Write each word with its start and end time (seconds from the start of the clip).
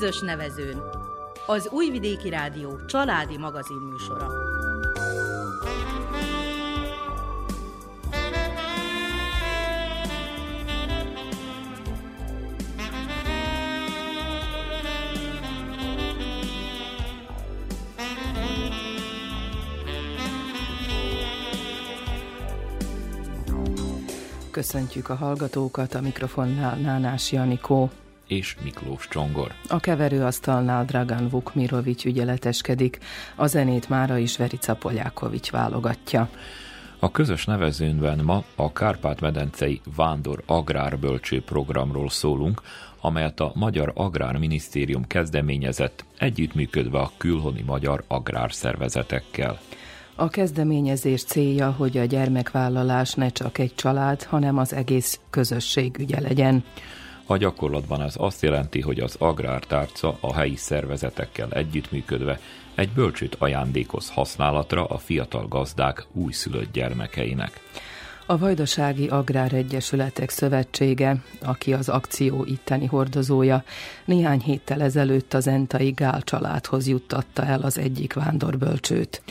közös 0.00 0.20
nevezőn. 0.20 0.82
Az 1.46 1.68
Újvidéki 1.72 2.28
Rádió 2.28 2.84
családi 2.86 3.38
magazinműsora. 3.38 4.26
Köszöntjük 24.50 25.08
a 25.08 25.14
hallgatókat, 25.14 25.94
a 25.94 26.00
mikrofonnál 26.00 26.76
Nánás 26.76 27.32
Janikó 27.32 27.90
és 28.30 28.56
Miklós 28.62 29.08
Csongor. 29.08 29.52
A 29.68 29.80
keverőasztalnál 29.80 30.84
Dragan 30.84 31.28
Vukmirovics 31.28 32.04
ügyeleteskedik, 32.04 32.98
a 33.34 33.46
zenét 33.46 33.88
mára 33.88 34.18
is 34.18 34.36
Verica 34.36 34.74
Polyákovics 34.74 35.50
válogatja. 35.50 36.28
A 36.98 37.10
közös 37.10 37.44
nevezőnben 37.44 38.20
ma 38.24 38.44
a 38.54 38.72
Kárpát-medencei 38.72 39.80
Vándor 39.96 40.42
Agrárbölcső 40.46 41.42
programról 41.42 42.10
szólunk, 42.10 42.62
amelyet 43.00 43.40
a 43.40 43.52
Magyar 43.54 43.92
Agrárminisztérium 43.94 45.06
kezdeményezett, 45.06 46.04
együttműködve 46.18 46.98
a 46.98 47.10
külhoni 47.16 47.62
magyar 47.66 48.04
agrárszervezetekkel. 48.06 49.58
A 50.14 50.28
kezdeményezés 50.28 51.24
célja, 51.24 51.70
hogy 51.70 51.96
a 51.98 52.04
gyermekvállalás 52.04 53.14
ne 53.14 53.28
csak 53.28 53.58
egy 53.58 53.74
család, 53.74 54.22
hanem 54.22 54.58
az 54.58 54.72
egész 54.72 55.20
közösség 55.30 55.98
ügye 55.98 56.20
legyen. 56.20 56.64
A 57.30 57.36
gyakorlatban 57.36 58.02
ez 58.02 58.14
azt 58.18 58.42
jelenti, 58.42 58.80
hogy 58.80 59.00
az 59.00 59.16
agrártárca 59.18 60.16
a 60.20 60.34
helyi 60.34 60.56
szervezetekkel 60.56 61.52
együttműködve 61.52 62.40
egy 62.74 62.88
bölcsőt 62.88 63.34
ajándékoz 63.34 64.10
használatra 64.10 64.84
a 64.84 64.98
fiatal 64.98 65.48
gazdák 65.48 66.06
újszülött 66.12 66.72
gyermekeinek. 66.72 67.60
A 68.26 68.38
Vajdasági 68.38 69.08
Agráregyesületek 69.08 70.30
Szövetsége, 70.30 71.16
aki 71.42 71.72
az 71.72 71.88
akció 71.88 72.44
itteni 72.44 72.86
hordozója, 72.86 73.64
néhány 74.04 74.40
héttel 74.40 74.82
ezelőtt 74.82 75.34
az 75.34 75.46
Entai 75.46 75.90
Gál 75.90 76.22
családhoz 76.22 76.88
juttatta 76.88 77.44
el 77.44 77.60
az 77.60 77.78
egyik 77.78 78.12
vándorbölcsőt. 78.12 79.22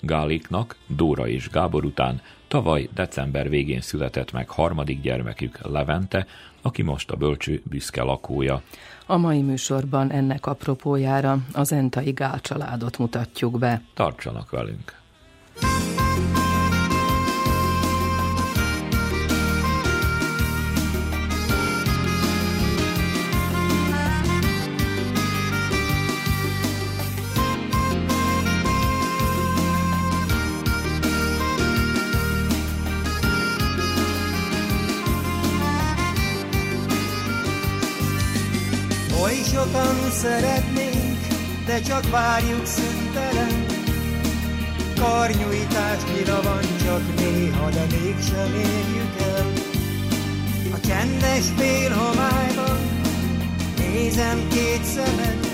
Gáliknak, 0.00 0.76
Dóra 0.86 1.28
és 1.28 1.48
Gábor 1.48 1.84
után 1.84 2.20
tavaly 2.48 2.88
december 2.94 3.48
végén 3.48 3.80
született 3.80 4.32
meg 4.32 4.48
harmadik 4.48 5.00
gyermekük 5.00 5.58
Levente, 5.62 6.26
aki 6.66 6.82
most 6.82 7.10
a 7.10 7.16
bölcső 7.16 7.62
büszke 7.64 8.02
lakója. 8.02 8.62
A 9.06 9.16
mai 9.16 9.42
műsorban 9.42 10.10
ennek 10.10 10.46
apropójára 10.46 11.38
az 11.52 11.72
Entai 11.72 12.10
Gál 12.10 12.40
családot 12.40 12.98
mutatjuk 12.98 13.58
be. 13.58 13.82
Tartsanak 13.94 14.50
velünk! 14.50 15.05
Szeretnénk, 40.26 41.18
de 41.66 41.80
csak 41.80 42.10
várjuk 42.10 42.66
szüntelen. 42.66 43.66
Karnyújtásnyira 45.00 46.42
van 46.42 46.62
csak 46.84 47.02
néha, 47.16 47.70
de 47.70 47.84
mégsem 47.90 48.54
érjük 48.54 49.14
el. 49.34 49.46
A 50.72 50.86
csendes 50.86 51.44
félhomályban 51.56 52.78
nézem 53.78 54.48
két 54.48 54.84
szemed, 54.84 55.46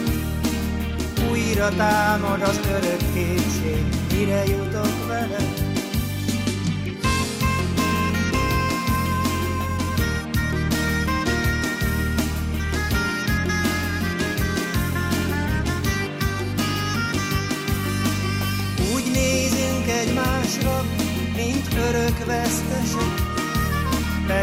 újra 1.31 1.69
támad 1.69 2.43
az 2.43 2.61
örök 2.67 3.13
kétség, 3.15 3.85
mire 4.13 4.45
jutok 4.45 5.07
veled. 5.07 5.52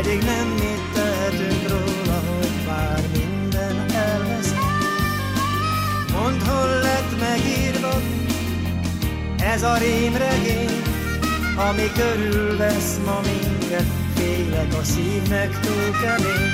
Pedig 0.02 0.24
nem 0.24 0.48
mit 0.48 0.84
tehetünk 0.94 1.70
róla, 1.70 2.20
hogy 2.30 2.56
már 2.68 3.02
minden 3.12 3.86
elvesz. 3.94 4.54
Mondd, 6.12 6.40
hol 6.48 6.68
lett 6.68 7.12
megírva 7.20 8.02
ez 9.54 9.64
a 9.64 9.78
rémregény, 9.78 10.82
ami 11.70 11.92
körülvesz 12.00 13.00
ma 13.06 13.20
minket, 13.30 13.86
félek 14.16 14.74
a 14.82 14.84
szívnek 14.84 15.60
túl 15.60 15.92
kemény. 16.02 16.52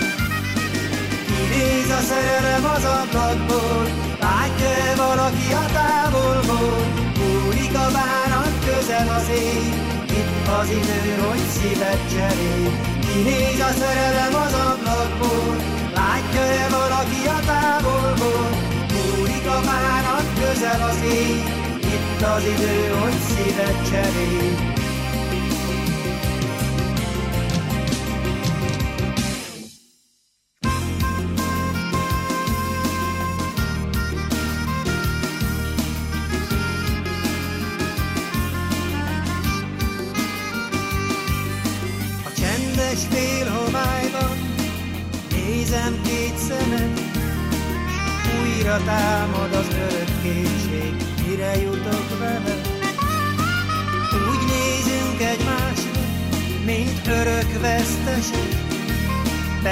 Kinéz 1.28 1.90
a 2.00 2.02
szerelem 2.10 2.66
az 2.76 2.84
ablakból, 3.00 3.84
látja-e 4.20 4.96
valaki 4.96 5.54
a 5.54 5.66
távolból, 5.74 6.78
múlik 7.18 7.76
a 7.76 7.88
bánat 7.98 8.54
közel 8.66 9.10
az 9.18 9.30
ég, 9.30 9.74
itt 10.10 10.48
az 10.60 10.70
idő, 10.70 11.28
hogy 11.28 11.44
szívet 11.56 12.00
cserél. 12.12 12.95
Kinéz 13.16 13.60
a 13.60 13.72
szerelem 13.80 14.36
az 14.46 14.54
ablakból, 14.54 15.56
látja-e 15.94 16.68
valaki 16.70 17.28
a 17.28 17.40
távolból, 17.46 18.50
múlik 18.94 19.48
a 19.48 19.60
bánat 19.66 20.28
közel 20.40 20.82
az 20.90 21.00
ég, 21.04 21.44
itt 21.80 22.22
az 22.22 22.44
idő, 22.44 23.00
hogy 23.00 23.20
szívet 23.28 23.90
cserél. 23.90 24.85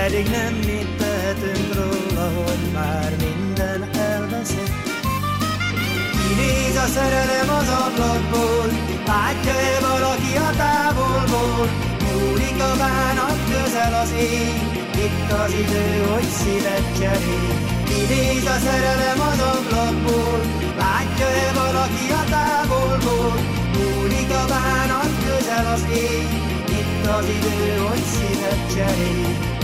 Pedig 0.04 0.28
nem 0.30 0.54
mit 0.54 0.90
tehetünk 0.98 1.70
róla, 1.80 2.26
hogy 2.36 2.64
már 2.74 3.12
minden 3.26 3.90
elveszett. 4.10 4.76
Kinéz 6.20 6.76
a 6.86 6.88
szerelem 6.96 7.50
az 7.60 7.70
ablakból, 7.86 8.68
látja-e 9.12 9.78
valaki 9.90 10.34
a 10.48 10.50
távolból, 10.64 11.66
múlik 12.06 12.60
a 12.72 12.74
bánat 12.84 13.40
közel 13.52 13.94
az 14.04 14.12
ég, 14.20 14.58
itt 15.06 15.30
az 15.44 15.52
idő, 15.64 15.88
hogy 16.12 16.30
szívet 16.40 16.86
cserél. 17.00 17.56
Kinéz 17.90 18.46
a 18.56 18.58
szerelem 18.66 19.20
az 19.32 19.40
ablakból, 19.56 20.40
látja-e 20.84 21.50
valaki 21.62 22.06
a 22.22 22.24
távolból, 22.36 23.34
múlik 23.78 24.32
a 24.42 24.46
bánat 24.54 25.14
közel 25.26 25.66
az 25.76 25.84
ég, 26.10 26.28
itt 26.80 27.06
az 27.18 27.26
idő, 27.38 27.78
hogy 27.88 28.04
szívet 28.14 28.62
cserél. 28.76 29.63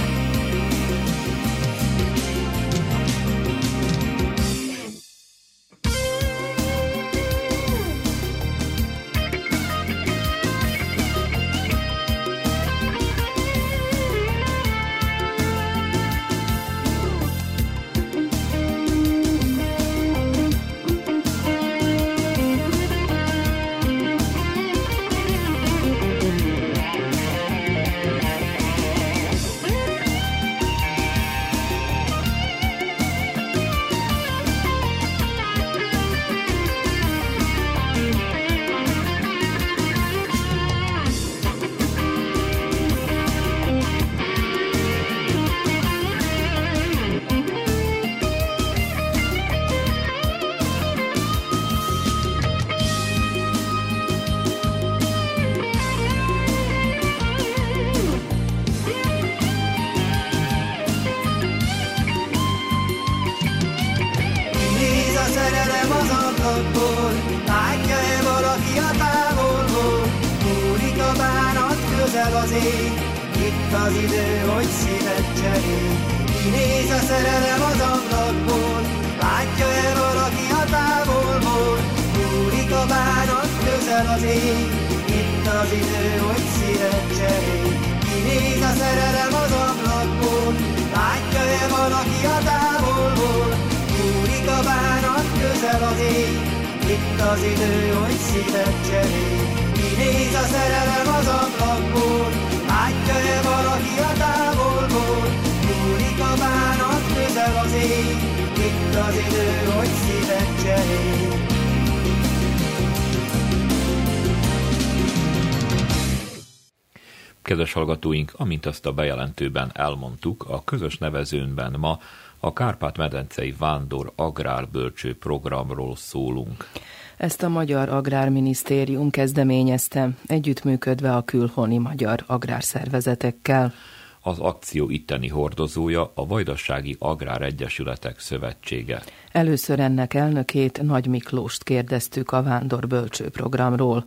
Amint 118.39 118.65
azt 118.65 118.85
a 118.85 118.91
bejelentőben 118.91 119.71
elmondtuk, 119.73 120.45
a 120.49 120.63
közös 120.63 120.97
nevezőnben 120.97 121.75
ma 121.79 121.99
a 122.39 122.53
Kárpát-medencei 122.53 123.55
Vándor 123.57 124.11
Agrárbölcső 124.15 125.17
programról 125.17 125.95
szólunk. 125.95 126.69
Ezt 127.17 127.43
a 127.43 127.49
Magyar 127.49 127.89
Agrárminisztérium 127.89 129.09
kezdeményezte, 129.09 130.09
együttműködve 130.25 131.15
a 131.15 131.23
külhoni 131.23 131.77
magyar 131.77 132.23
agrárszervezetekkel. 132.27 133.73
Az 134.21 134.39
akció 134.39 134.89
itteni 134.89 135.27
hordozója 135.27 136.11
a 136.15 136.25
Vajdasági 136.25 136.95
Agrár 136.99 137.41
Egyesületek 137.41 138.19
Szövetsége. 138.19 139.01
Először 139.31 139.79
ennek 139.79 140.13
elnökét 140.13 140.81
Nagy 140.81 141.07
Miklóst 141.07 141.63
kérdeztük 141.63 142.31
a 142.31 142.43
Vándor 142.43 142.87
Bölcső 142.87 143.29
programról. 143.29 144.05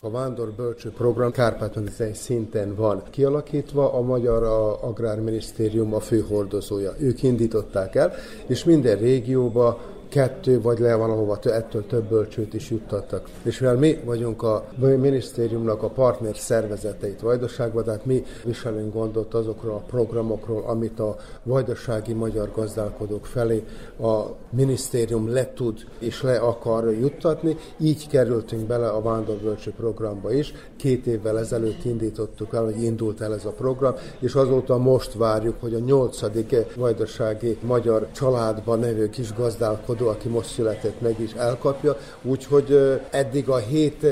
A 0.00 0.10
Vándor 0.10 0.52
Bölcső 0.52 0.90
Program 0.90 1.30
kárpát 1.30 1.76
szinten 2.14 2.74
van 2.74 3.02
kialakítva, 3.10 3.92
a 3.92 4.00
Magyar 4.00 4.42
Agrárminisztérium 4.80 5.94
a 5.94 6.00
főhordozója. 6.00 6.94
Ők 6.98 7.22
indították 7.22 7.94
el, 7.94 8.12
és 8.46 8.64
minden 8.64 8.98
régióba 8.98 9.80
kettő, 10.08 10.60
vagy 10.60 10.78
le 10.78 10.94
van, 10.94 11.10
ahova 11.10 11.38
ettől 11.42 11.86
több 11.86 12.04
bölcsőt 12.04 12.54
is 12.54 12.70
juttattak. 12.70 13.28
És 13.42 13.58
mivel 13.58 13.76
mi 13.76 14.00
vagyunk 14.04 14.42
a 14.42 14.64
minisztériumnak 14.76 15.82
a 15.82 15.88
partner 15.88 16.36
szervezeteit 16.36 17.20
Vajdaságban, 17.20 17.84
tehát 17.84 18.04
mi 18.04 18.24
viselünk 18.44 18.92
gondot 18.92 19.34
azokról 19.34 19.74
a 19.74 19.84
programokról, 19.86 20.62
amit 20.66 21.00
a 21.00 21.16
vajdasági 21.42 22.12
magyar 22.12 22.50
gazdálkodók 22.54 23.26
felé 23.26 23.64
a 24.00 24.22
minisztérium 24.50 25.32
le 25.32 25.52
tud 25.52 25.78
és 25.98 26.22
le 26.22 26.36
akar 26.36 26.92
juttatni. 26.92 27.56
Így 27.78 28.08
kerültünk 28.08 28.66
bele 28.66 28.88
a 28.88 29.02
Vándorbölcső 29.02 29.72
programba 29.76 30.32
is. 30.32 30.52
Két 30.76 31.06
évvel 31.06 31.38
ezelőtt 31.38 31.84
indítottuk 31.84 32.54
el, 32.54 32.64
hogy 32.64 32.82
indult 32.82 33.20
el 33.20 33.34
ez 33.34 33.44
a 33.44 33.50
program, 33.50 33.94
és 34.18 34.34
azóta 34.34 34.78
most 34.78 35.14
várjuk, 35.14 35.56
hogy 35.60 35.74
a 35.74 35.78
nyolcadik 35.78 36.56
vajdasági 36.76 37.58
magyar 37.62 38.06
családban 38.12 38.78
nevő 38.78 39.08
kis 39.08 39.34
gazdálkodó 39.34 39.97
gazdálkodó, 39.98 40.08
aki 40.08 40.28
most 40.28 40.48
született 40.48 41.00
meg 41.00 41.20
is 41.20 41.32
elkapja, 41.32 41.96
úgyhogy 42.22 43.00
eddig 43.10 43.48
a 43.48 43.56
hét 43.56 44.06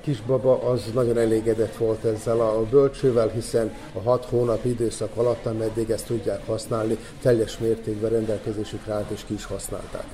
kisbaba 0.00 0.62
az 0.62 0.90
nagyon 0.94 1.18
elégedett 1.18 1.76
volt 1.76 2.04
ezzel 2.04 2.40
a 2.40 2.62
bölcsővel, 2.70 3.28
hiszen 3.28 3.74
a 3.92 4.00
hat 4.00 4.24
hónap 4.24 4.64
időszak 4.64 5.16
alatt, 5.16 5.46
ameddig 5.46 5.90
ezt 5.90 6.06
tudják 6.06 6.46
használni, 6.46 6.96
teljes 7.22 7.58
mértékben 7.58 8.10
rendelkezésükre 8.10 8.92
állt 8.92 9.10
és 9.10 9.20
ki 9.26 9.34
is 9.34 9.44
használták. 9.44 10.06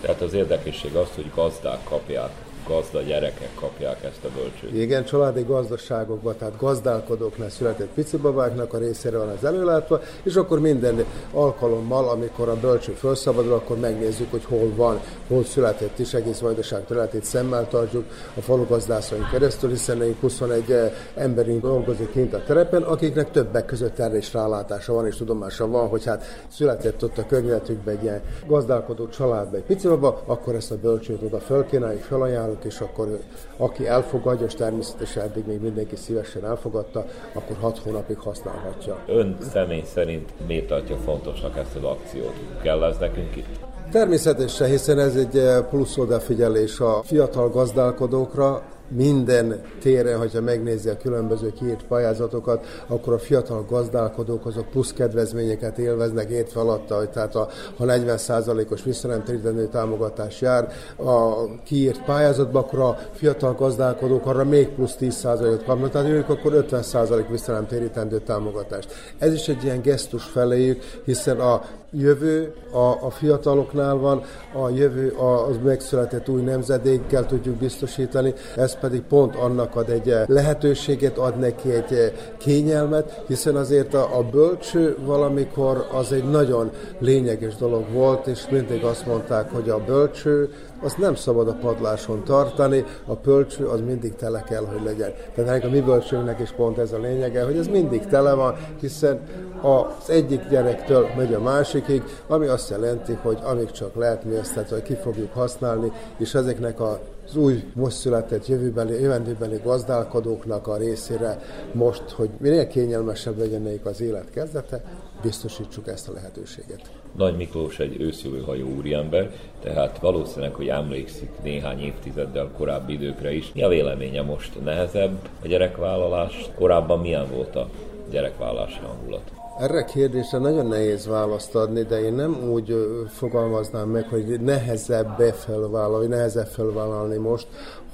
Tehát 0.00 0.20
az 0.20 0.32
érdekesség 0.32 0.94
az, 0.94 1.08
hogy 1.14 1.30
gazdák 1.34 1.84
kapják 1.84 2.30
gazda 2.70 3.00
gyerekek 3.02 3.54
kapják 3.54 4.04
ezt 4.04 4.24
a 4.24 4.28
bölcsőt. 4.34 4.82
Igen, 4.82 5.04
családi 5.04 5.42
gazdaságokban, 5.42 6.34
tehát 6.38 6.56
gazdálkodóknál 6.56 7.50
született 7.50 7.88
picibabáknak 7.94 8.72
a 8.72 8.78
részére 8.78 9.18
van 9.18 9.28
az 9.28 9.44
előlátva, 9.44 10.00
és 10.22 10.34
akkor 10.34 10.60
minden 10.60 11.04
alkalommal, 11.32 12.08
amikor 12.08 12.48
a 12.48 12.56
bölcső 12.56 12.92
felszabadul, 12.92 13.52
akkor 13.52 13.78
megnézzük, 13.78 14.30
hogy 14.30 14.44
hol 14.44 14.72
van, 14.74 15.00
hol 15.28 15.44
született 15.44 15.98
is, 15.98 16.14
egész 16.14 16.38
vajdaság 16.38 16.84
területét 16.86 17.24
szemmel 17.24 17.68
tartjuk 17.68 18.04
a 18.36 18.40
falugazdászon 18.40 19.28
keresztül, 19.30 19.70
hiszen 19.70 20.16
21 20.20 20.70
eh, 20.70 20.92
emberünk 21.14 21.62
dolgozik 21.62 22.10
kint 22.10 22.34
a 22.34 22.42
terepen, 22.46 22.82
akiknek 22.82 23.30
többek 23.30 23.64
között 23.64 23.98
erre 23.98 24.16
is 24.16 24.32
rálátása 24.32 24.92
van, 24.92 25.06
és 25.06 25.16
tudomása 25.16 25.66
van, 25.66 25.88
hogy 25.88 26.04
hát 26.04 26.44
született 26.48 27.04
ott 27.04 27.18
a 27.18 27.26
környezetükben 27.26 27.96
egy 27.96 28.02
ilyen 28.02 28.20
gazdálkodó 28.46 29.08
családban 29.08 29.54
egy 29.54 29.66
picibaba, 29.66 30.22
akkor 30.26 30.54
ezt 30.54 30.70
a 30.70 30.76
bölcsőt 30.76 31.22
oda 31.22 31.38
fölkínáljuk, 31.38 32.02
felajánlunk, 32.02 32.59
csinálunk, 32.60 32.64
és 32.64 32.80
akkor 32.80 33.18
aki 33.56 33.86
elfogadja, 33.86 34.46
és 34.46 34.54
természetesen 34.54 35.22
eddig 35.22 35.46
még 35.46 35.60
mindenki 35.60 35.96
szívesen 35.96 36.44
elfogadta, 36.44 37.06
akkor 37.32 37.56
hat 37.60 37.78
hónapig 37.78 38.18
használhatja. 38.18 38.98
Ön 39.06 39.36
személy 39.52 39.82
szerint 39.94 40.32
miért 40.46 40.66
tartja 40.66 40.96
fontosnak 40.96 41.56
ezt 41.56 41.76
az 41.76 41.82
akciót? 41.82 42.34
Kell 42.62 42.84
ez 42.84 42.96
nekünk 42.98 43.36
itt? 43.36 43.68
Természetesen, 43.90 44.68
hiszen 44.68 44.98
ez 44.98 45.16
egy 45.16 45.36
eh, 45.36 45.62
plusz 45.70 45.96
odafigyelés 45.96 46.80
a 46.80 47.02
fiatal 47.04 47.48
gazdálkodókra, 47.48 48.62
minden 48.90 49.60
téren, 49.80 50.18
hogyha 50.18 50.40
megnézi 50.40 50.88
a 50.88 50.96
különböző 50.96 51.52
kiírt 51.52 51.84
pályázatokat, 51.84 52.66
akkor 52.86 53.12
a 53.12 53.18
fiatal 53.18 53.64
gazdálkodók 53.68 54.46
azok 54.46 54.68
plusz 54.68 54.92
kedvezményeket 54.92 55.78
élveznek 55.78 56.30
értve 56.30 56.60
alatta, 56.60 56.96
hogy 56.96 57.10
tehát 57.10 57.34
a, 57.34 57.48
ha 57.76 57.84
40%-os 57.86 58.82
visszanemtérítendő 58.82 59.66
támogatás 59.66 60.40
jár 60.40 60.72
a 60.96 61.44
kiírt 61.64 62.04
pályázatba, 62.04 62.58
akkor 62.58 62.78
a 62.78 62.98
fiatal 63.12 63.54
gazdálkodók 63.54 64.26
arra 64.26 64.44
még 64.44 64.68
plusz 64.68 64.96
10%-ot 65.00 65.64
kapnak, 65.64 65.90
tehát 65.90 66.08
ők 66.08 66.28
akkor 66.28 66.66
50% 66.70 67.24
visszanemtérítendő 67.30 68.18
támogatást. 68.18 68.92
Ez 69.18 69.32
is 69.32 69.48
egy 69.48 69.64
ilyen 69.64 69.80
gesztus 69.80 70.24
feléjük, 70.24 70.82
hiszen 71.04 71.40
a 71.40 71.62
jövő 71.92 72.54
a, 72.72 73.06
a 73.06 73.10
fiataloknál 73.10 73.94
van, 73.94 74.22
a 74.52 74.68
jövő 74.68 75.10
az 75.48 75.56
megszületett 75.64 76.28
új 76.28 76.42
nemzedékkel 76.42 77.26
tudjuk 77.26 77.56
biztosítani, 77.56 78.34
ez 78.56 78.78
pedig 78.80 79.02
pont 79.02 79.36
annak 79.36 79.76
ad 79.76 79.88
egy 79.88 80.14
lehetőséget, 80.26 81.18
ad 81.18 81.38
neki 81.38 81.72
egy 81.72 82.12
kényelmet, 82.38 83.22
hiszen 83.26 83.56
azért 83.56 83.94
a, 83.94 84.18
a 84.18 84.22
bölcső 84.22 84.96
valamikor 85.04 85.86
az 85.92 86.12
egy 86.12 86.30
nagyon 86.30 86.70
lényeges 86.98 87.54
dolog 87.56 87.92
volt, 87.92 88.26
és 88.26 88.48
mindig 88.50 88.84
azt 88.84 89.06
mondták, 89.06 89.50
hogy 89.52 89.68
a 89.68 89.84
bölcső 89.84 90.50
azt 90.82 90.98
nem 90.98 91.14
szabad 91.14 91.48
a 91.48 91.52
padláson 91.52 92.24
tartani, 92.24 92.84
a 93.06 93.14
pölcső 93.14 93.66
az 93.66 93.80
mindig 93.80 94.14
tele 94.14 94.42
kell, 94.42 94.64
hogy 94.64 94.82
legyen. 94.84 95.12
Tehát 95.34 95.64
a 95.64 95.68
mi 95.68 95.80
bölcsőnknek 95.80 96.40
is 96.40 96.50
pont 96.50 96.78
ez 96.78 96.92
a 96.92 96.98
lényege, 96.98 97.44
hogy 97.44 97.56
ez 97.56 97.66
mindig 97.66 98.06
tele 98.06 98.34
van, 98.34 98.56
hiszen 98.80 99.20
az 99.62 100.10
egyik 100.10 100.48
gyerektől 100.48 101.06
megy 101.16 101.34
a 101.34 101.40
másikig, 101.40 102.02
ami 102.26 102.46
azt 102.46 102.70
jelenti, 102.70 103.18
hogy 103.22 103.38
amíg 103.42 103.70
csak 103.70 103.94
lehet, 103.94 104.24
mi 104.24 104.36
ezt 104.36 104.54
tehát, 104.54 104.68
hogy 104.68 104.82
ki 104.82 104.94
fogjuk 104.94 105.32
használni, 105.32 105.92
és 106.18 106.34
ezeknek 106.34 106.80
a 106.80 107.00
az 107.30 107.36
új, 107.36 107.62
most 107.74 107.96
született 107.96 108.46
jövőbeli, 108.46 109.00
jövendőbeli 109.00 109.60
gazdálkodóknak 109.64 110.66
a 110.66 110.76
részére 110.76 111.38
most, 111.72 112.10
hogy 112.10 112.30
minél 112.38 112.66
kényelmesebb 112.66 113.38
legyen 113.38 113.62
nekik 113.62 113.84
az 113.84 114.00
élet 114.00 114.30
kezdete, 114.30 114.84
biztosítsuk 115.22 115.88
ezt 115.88 116.08
a 116.08 116.12
lehetőséget. 116.12 116.90
Nagy 117.16 117.36
Miklós 117.36 117.78
egy 117.78 118.00
őszülő 118.00 118.64
úriember, 118.76 119.30
tehát 119.62 119.98
valószínűleg, 119.98 120.54
hogy 120.54 120.68
emlékszik 120.68 121.30
néhány 121.42 121.80
évtizeddel 121.80 122.50
korábbi 122.56 122.92
időkre 122.92 123.32
is. 123.32 123.52
Mi 123.52 123.62
a 123.62 123.68
véleménye 123.68 124.22
most? 124.22 124.64
Nehezebb 124.64 125.28
a 125.42 125.46
gyerekvállalás? 125.46 126.50
Korábban 126.54 127.00
milyen 127.00 127.26
volt 127.34 127.56
a 127.56 127.68
gyerekvállalási 128.10 128.80
hangulat? 128.82 129.39
Erre 129.60 129.78
a 129.78 129.84
kérdésre 129.84 130.38
nagyon 130.38 130.66
nehéz 130.66 131.06
választ 131.06 131.54
adni, 131.54 131.82
de 131.82 132.00
én 132.00 132.12
nem 132.12 132.50
úgy 132.52 132.86
fogalmaznám 133.08 133.88
meg, 133.88 134.08
hogy 134.08 134.40
nehezebb 134.40 135.16
befelvállalni, 135.16 136.06
nehezebb 136.06 136.46
felvállalni 136.46 137.16
most, 137.16 137.46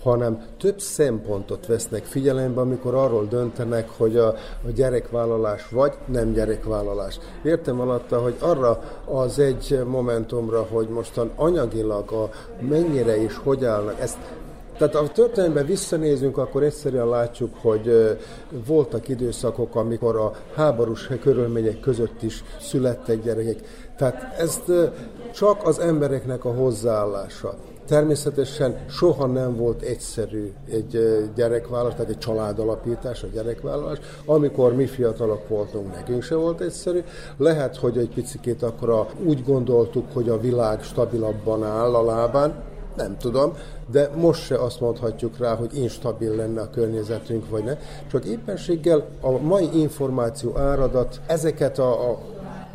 hanem 0.03 0.45
több 0.59 0.81
szempontot 0.81 1.67
vesznek 1.67 2.05
figyelembe, 2.05 2.61
amikor 2.61 2.95
arról 2.95 3.27
döntenek, 3.27 3.89
hogy 3.97 4.17
a, 4.17 4.27
a 4.67 4.71
gyerekvállalás 4.75 5.69
vagy 5.69 5.93
nem 6.05 6.33
gyerekvállalás. 6.33 7.19
Értem 7.43 7.81
alatta, 7.81 8.19
hogy 8.21 8.37
arra 8.39 8.83
az 9.05 9.39
egy 9.39 9.81
momentumra, 9.87 10.67
hogy 10.71 10.89
mostan 10.89 11.31
anyagilag 11.37 12.13
a 12.13 12.31
mennyire 12.61 13.23
is 13.23 13.37
hogy 13.37 13.65
állnak, 13.65 14.01
ezt 14.01 14.19
Tehát 14.79 14.95
a 14.95 15.09
történelemben 15.09 15.67
visszanézünk, 15.67 16.39
akkor 16.39 16.63
egyszerűen 16.63 17.09
látjuk, 17.09 17.55
hogy 17.61 18.17
voltak 18.67 19.09
időszakok, 19.09 19.75
amikor 19.75 20.17
a 20.17 20.33
háborús 20.55 21.11
körülmények 21.21 21.81
között 21.81 22.23
is 22.23 22.45
születtek 22.61 23.23
gyerekek. 23.23 23.57
Tehát 23.97 24.39
ezt 24.39 24.73
csak 25.35 25.67
az 25.67 25.79
embereknek 25.79 26.45
a 26.45 26.53
hozzáállása. 26.53 27.55
Természetesen 27.87 28.85
soha 28.89 29.27
nem 29.27 29.57
volt 29.57 29.83
egyszerű 29.83 30.53
egy 30.71 31.21
gyerekvállalás, 31.35 31.95
tehát 31.95 32.11
egy 32.11 32.19
családalapítás, 32.19 33.23
a 33.23 33.27
gyerekvállalás. 33.33 33.99
Amikor 34.25 34.75
mi 34.75 34.87
fiatalok 34.87 35.49
voltunk, 35.49 35.95
nekünk 35.95 36.23
se 36.23 36.35
volt 36.35 36.61
egyszerű. 36.61 37.03
Lehet, 37.37 37.77
hogy 37.77 37.99
egy 37.99 38.11
picit 38.15 38.63
akkor 38.63 39.07
úgy 39.25 39.45
gondoltuk, 39.45 40.05
hogy 40.13 40.29
a 40.29 40.41
világ 40.41 40.83
stabilabban 40.83 41.65
áll 41.65 41.95
a 41.95 42.05
lábán, 42.05 42.63
nem 42.97 43.17
tudom, 43.19 43.53
de 43.91 44.11
most 44.17 44.45
se 44.45 44.57
azt 44.63 44.81
mondhatjuk 44.81 45.39
rá, 45.39 45.55
hogy 45.55 45.79
instabil 45.79 46.35
lenne 46.35 46.61
a 46.61 46.71
környezetünk, 46.71 47.49
vagy 47.51 47.65
ne. 47.65 47.77
Csak 48.11 48.25
éppenséggel 48.25 49.05
a 49.21 49.31
mai 49.31 49.69
információ 49.81 50.57
áradat 50.57 51.21
ezeket 51.27 51.79
a, 51.79 52.11
a 52.11 52.19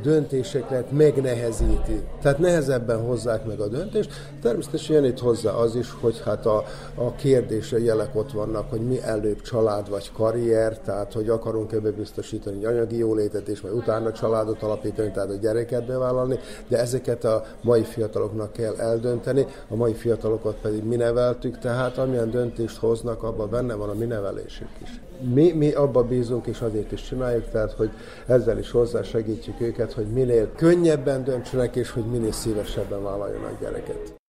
döntéseket 0.02 0.92
megnehezíti. 0.92 2.04
Tehát 2.22 2.38
nehezebben 2.38 3.06
hozzák 3.06 3.46
meg 3.46 3.60
a 3.60 3.68
döntést. 3.68 4.12
Természetesen 4.42 5.06
itt 5.06 5.20
hozzá 5.20 5.52
az 5.52 5.76
is, 5.76 5.92
hogy 6.02 6.22
hát 6.26 6.46
a, 6.46 6.64
a 6.96 7.16
kérdése 7.16 7.80
jelek 7.80 8.16
ott 8.16 8.32
vannak, 8.32 8.70
hogy 8.70 8.82
mi 8.82 9.02
előbb 9.02 9.42
család 9.42 9.90
vagy 9.90 10.12
karrier, 10.12 10.78
tehát 10.80 11.14
hogy 11.14 11.30
akarunk 11.30 11.72
ebbe 11.72 11.92
biztosítani 11.92 12.58
egy 12.58 12.66
anyagi 12.66 12.98
jólétet, 12.98 13.48
és 13.48 13.62
majd 13.62 13.76
utána 13.76 14.12
családot 14.12 14.64
alapítani, 14.64 15.12
tehát 15.12 15.30
a 15.30 15.36
gyereket 15.36 15.86
bevállalni, 15.86 16.40
de 16.68 16.78
ezeket 16.78 17.24
a 17.24 17.44
mai 17.62 17.84
fiataloknak 17.84 18.54
kell 18.54 18.76
eldönteni, 18.78 19.46
a 19.70 19.76
mai 19.76 19.94
fiatalokat 19.94 20.56
pedig 20.62 20.84
mi 20.84 20.96
neveltük, 20.96 21.60
tehát 21.60 21.98
amilyen 21.98 22.32
döntést 22.32 22.78
hoznak, 22.78 23.24
abban 23.24 23.50
benne 23.50 23.74
van 23.74 23.90
a 23.90 23.94
mi 23.94 24.06
nevelésük 24.06 24.70
is 24.84 25.02
mi, 25.22 25.52
mi 25.52 25.72
abba 25.72 26.04
bízunk, 26.04 26.46
és 26.46 26.62
azért 26.62 26.92
is 26.92 27.02
csináljuk, 27.02 27.50
tehát 27.52 27.72
hogy 27.72 27.90
ezzel 28.28 28.58
is 28.58 28.72
hozzásegítjük 28.72 29.62
őket, 29.62 29.94
hogy 29.94 30.06
minél 30.06 30.52
könnyebben 30.56 31.24
döntsenek, 31.24 31.76
és 31.76 31.92
hogy 31.92 32.06
minél 32.06 32.32
szívesebben 32.32 33.04
vállaljanak 33.04 33.60
gyereket. 33.60 34.20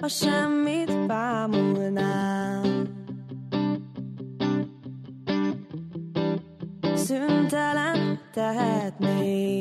Ha 0.00 0.08
semmit 0.08 1.06
bámulnám 1.06 2.88
Szüntelen 6.94 8.20
tehetném 8.32 9.59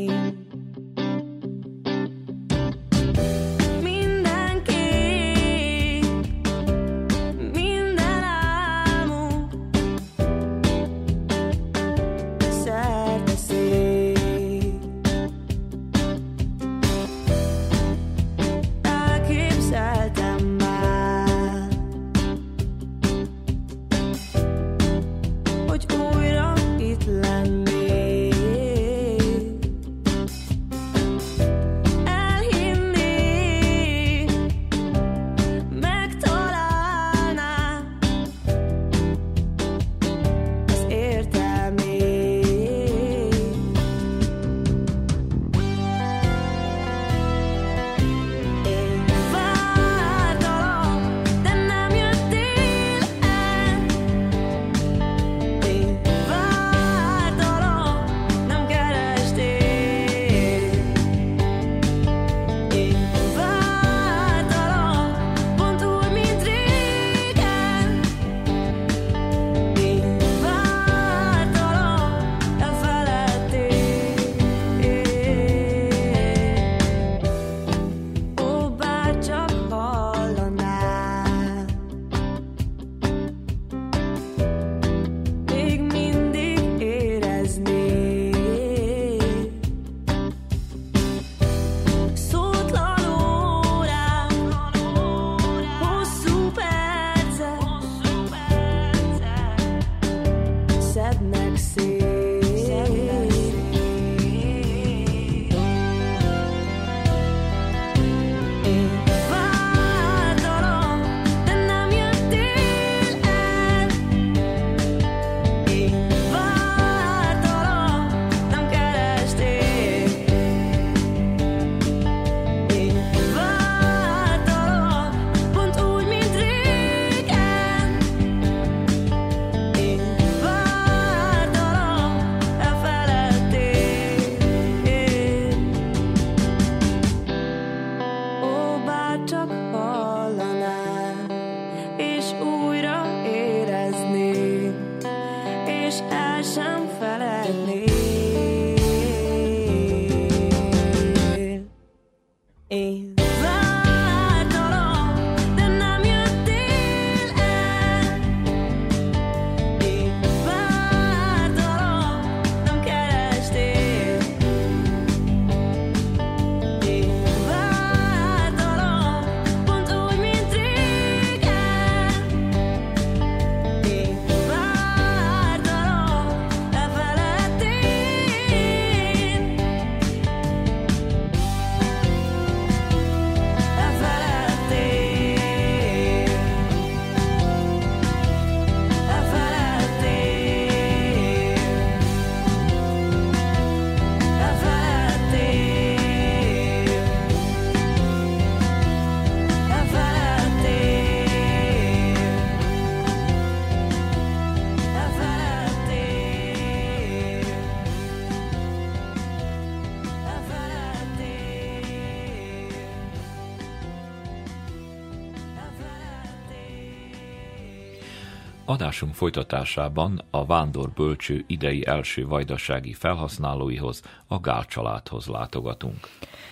Adásunk 218.69 219.13
folytatásában 219.13 220.21
a 220.29 220.45
Vándor 220.45 220.89
Bölcső 220.89 221.43
idei 221.47 221.85
első 221.85 222.27
vajdasági 222.27 222.93
felhasználóihoz, 222.93 224.01
a 224.27 224.39
Gál 224.39 224.65
családhoz 224.65 225.27
látogatunk. 225.27 225.97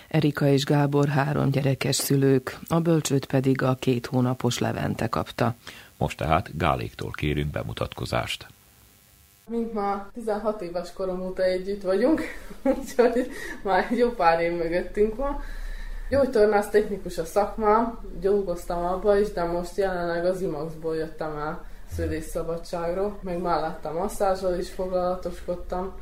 Erika 0.08 0.46
és 0.46 0.64
Gábor 0.64 1.08
három 1.08 1.50
gyerekes 1.50 1.96
szülők, 1.96 2.58
a 2.68 2.80
bölcsőt 2.80 3.26
pedig 3.26 3.62
a 3.62 3.74
két 3.74 4.06
hónapos 4.06 4.58
Levente 4.58 5.08
kapta. 5.08 5.54
Most 5.96 6.16
tehát 6.16 6.56
Gáléktól 6.56 7.10
kérünk 7.10 7.50
bemutatkozást. 7.50 8.46
Mint 9.46 9.72
már 9.72 10.06
16 10.14 10.62
éves 10.62 10.92
korom 10.92 11.20
óta 11.22 11.42
együtt 11.42 11.82
vagyunk, 11.82 12.22
úgyhogy 12.78 13.30
már 13.62 13.90
jó 13.90 14.10
pár 14.10 14.40
év 14.40 14.52
mögöttünk 14.52 15.16
van. 15.16 15.40
Gyógytornász 16.10 16.70
technikus 16.70 17.18
a 17.18 17.24
szakmám, 17.24 17.98
dolgoztam 18.20 18.84
abba 18.84 19.18
is, 19.18 19.32
de 19.32 19.44
most 19.44 19.76
jelenleg 19.76 20.24
az 20.24 20.40
Imaxból 20.40 20.96
jöttem 20.96 21.36
el 21.36 21.67
szülésszabadságról, 21.96 23.18
meg 23.22 23.42
mellettem 23.42 23.94
masszázsal 23.94 24.58
is 24.58 24.70
foglalatoskodtam, 24.70 25.92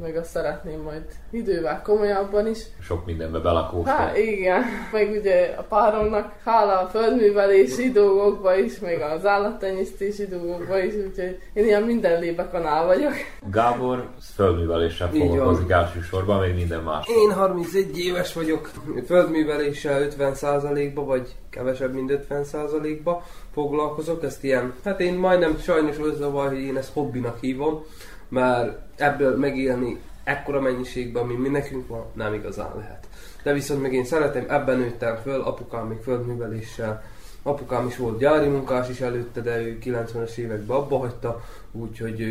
meg 0.00 0.16
azt 0.16 0.30
szeretném 0.30 0.80
majd 0.80 1.02
idővel 1.30 1.82
komolyabban 1.82 2.46
is. 2.46 2.58
Sok 2.80 3.06
mindenbe 3.06 3.38
belakóztam. 3.38 3.96
Hát 3.96 4.16
igen, 4.16 4.62
meg 4.92 5.10
ugye 5.10 5.54
a 5.58 5.62
páromnak 5.62 6.32
hála 6.44 6.80
a 6.80 6.86
földművelési 6.86 7.90
dolgokba 7.90 8.56
is, 8.56 8.78
meg 8.78 9.00
az 9.00 9.26
állattenyésztési 9.26 10.26
dolgokba 10.26 10.78
is, 10.78 10.94
úgyhogy 10.94 11.38
én 11.52 11.64
ilyen 11.64 11.82
minden 11.82 12.20
lébekanál 12.20 12.86
vagyok. 12.86 13.12
Gábor 13.50 14.08
földműveléssel 14.34 15.08
foglalkozik 15.08 15.70
elsősorban, 15.70 16.40
még 16.40 16.54
minden 16.54 16.82
más. 16.82 17.06
Én 17.08 17.32
31 17.32 17.98
éves 17.98 18.32
vagyok, 18.32 18.70
földműveléssel 19.06 20.08
50%-ba, 20.18 21.04
vagy 21.04 21.34
kevesebb, 21.50 21.94
mint 21.94 22.26
50%-ba 22.30 23.22
foglalkozok, 23.56 24.24
ezt 24.24 24.44
ilyen, 24.44 24.74
hát 24.84 25.00
én 25.00 25.14
majdnem 25.14 25.58
sajnos 25.58 25.98
az 25.98 26.20
a 26.20 26.30
hogy 26.30 26.58
én 26.58 26.76
ezt 26.76 26.92
hobbinak 26.92 27.40
hívom, 27.40 27.84
mert 28.28 28.78
ebből 28.96 29.36
megélni 29.36 30.00
ekkora 30.24 30.60
mennyiségben, 30.60 31.22
ami 31.22 31.34
mi 31.34 31.48
nekünk 31.48 31.88
van, 31.88 32.04
nem 32.12 32.34
igazán 32.34 32.72
lehet. 32.76 33.06
De 33.42 33.52
viszont 33.52 33.82
meg 33.82 33.92
én 33.92 34.04
szeretem, 34.04 34.44
ebben 34.48 34.78
nőttem 34.78 35.16
föl, 35.16 35.40
apukám 35.40 35.86
még 35.86 35.98
földműveléssel, 36.02 37.02
apukám 37.42 37.86
is 37.86 37.96
volt 37.96 38.18
gyári 38.18 38.48
munkás 38.48 38.88
is 38.88 39.00
előtte, 39.00 39.40
de 39.40 39.60
ő 39.60 39.78
90-es 39.84 40.36
években 40.36 40.76
abba 40.76 40.98
hagyta, 40.98 41.44
úgyhogy 41.72 42.24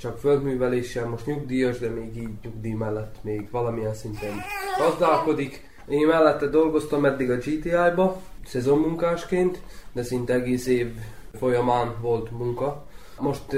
csak 0.00 0.18
földműveléssel 0.18 1.06
most 1.06 1.26
nyugdíjas, 1.26 1.78
de 1.78 1.88
még 1.88 2.16
így 2.16 2.34
nyugdíj 2.42 2.72
mellett 2.72 3.14
még 3.20 3.48
valamilyen 3.50 3.94
szinten 3.94 4.40
gazdálkodik. 4.78 5.72
Én 5.88 6.06
mellette 6.06 6.46
dolgoztam 6.46 7.04
eddig 7.04 7.30
a 7.30 7.36
GTI-ba, 7.36 8.20
szezonmunkásként, 8.44 9.60
de 9.94 10.02
szinte 10.02 10.32
egész 10.32 10.66
év 10.66 10.92
folyamán 11.38 11.94
volt 12.00 12.30
munka. 12.30 12.86
Most 13.20 13.56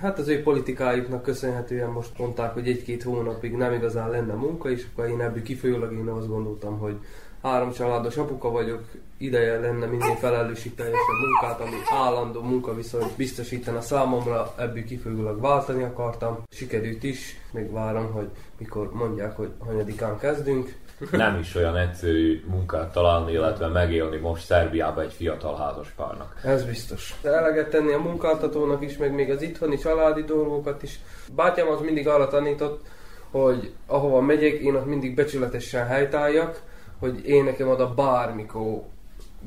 hát 0.00 0.18
az 0.18 0.28
ő 0.28 0.42
politikájuknak 0.42 1.22
köszönhetően 1.22 1.90
most 1.90 2.18
mondták, 2.18 2.52
hogy 2.52 2.68
egy-két 2.68 3.02
hónapig 3.02 3.52
nem 3.52 3.72
igazán 3.72 4.10
lenne 4.10 4.34
munka, 4.34 4.70
és 4.70 4.86
akkor 4.92 5.08
én 5.08 5.20
ebből 5.20 5.42
kifolyólag 5.42 5.92
én 5.92 6.08
azt 6.08 6.28
gondoltam, 6.28 6.78
hogy 6.78 6.96
három 7.42 7.72
családos 7.72 8.16
apuka 8.16 8.50
vagyok, 8.50 8.82
ideje 9.18 9.58
lenne 9.58 9.86
minél 9.86 10.14
felelősségteljesebb 10.14 10.98
munkát, 11.20 11.60
ami 11.60 11.76
állandó 12.04 12.40
munka 12.42 12.74
viszont 12.74 13.16
biztosítana 13.16 13.80
számomra, 13.80 14.54
ebből 14.58 14.84
kifolyólag 14.84 15.40
váltani 15.40 15.82
akartam. 15.82 16.42
Sikerült 16.50 17.02
is, 17.02 17.40
még 17.52 17.72
várom, 17.72 18.12
hogy 18.12 18.28
mikor 18.58 18.92
mondják, 18.92 19.36
hogy 19.36 19.50
hanyadikán 19.58 20.18
kezdünk, 20.18 20.74
nem 21.10 21.38
is 21.38 21.54
olyan 21.54 21.76
egyszerű 21.76 22.44
munkát 22.46 22.92
találni, 22.92 23.32
illetve 23.32 23.66
megélni 23.66 24.16
most 24.16 24.44
Szerbiába 24.44 25.00
egy 25.00 25.12
fiatal 25.12 25.56
házaspárnak. 25.56 26.40
Ez 26.44 26.64
biztos. 26.64 27.14
Eleget 27.22 27.70
tenni 27.70 27.92
a 27.92 27.98
munkáltatónak 27.98 28.82
is, 28.84 28.96
meg 28.96 29.14
még 29.14 29.30
az 29.30 29.42
itthoni 29.42 29.76
családi 29.76 30.22
dolgokat 30.22 30.82
is. 30.82 31.00
Bátyám 31.34 31.68
az 31.68 31.80
mindig 31.80 32.08
arra 32.08 32.28
tanított, 32.28 32.86
hogy 33.30 33.72
ahova 33.86 34.20
megyek, 34.20 34.52
én 34.52 34.74
ott 34.74 34.86
mindig 34.86 35.14
becsületesen 35.14 35.86
helytálljak, 35.86 36.62
hogy 36.98 37.28
én 37.28 37.44
nekem 37.44 37.68
oda 37.68 37.94
bármikor 37.94 38.82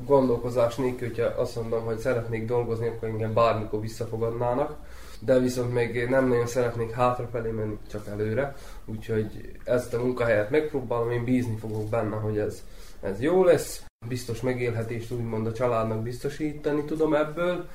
gondolkozás 0.06 0.76
nélkül, 0.76 1.08
hogyha 1.08 1.40
azt 1.40 1.56
mondom, 1.56 1.84
hogy 1.84 1.98
szeretnék 1.98 2.46
dolgozni, 2.46 2.86
akkor 2.86 3.08
engem 3.08 3.34
bármikor 3.34 3.80
visszafogadnának 3.80 4.76
de 5.20 5.38
viszont 5.38 5.72
még 5.72 6.08
nem 6.08 6.28
nagyon 6.28 6.46
szeretnék 6.46 6.90
hátrafelé 6.90 7.50
menni, 7.50 7.78
csak 7.90 8.06
előre. 8.06 8.54
Úgyhogy 8.84 9.52
ezt 9.64 9.94
a 9.94 10.02
munkahelyet 10.02 10.50
megpróbálom, 10.50 11.10
én 11.10 11.24
bízni 11.24 11.56
fogok 11.56 11.88
benne, 11.88 12.16
hogy 12.16 12.38
ez, 12.38 12.64
ez 13.00 13.20
jó 13.20 13.44
lesz. 13.44 13.82
Biztos 14.08 14.40
megélhetést 14.40 15.12
úgymond 15.12 15.46
a 15.46 15.52
családnak 15.52 16.02
biztosítani 16.02 16.84
tudom 16.84 17.14
ebből, 17.14 17.68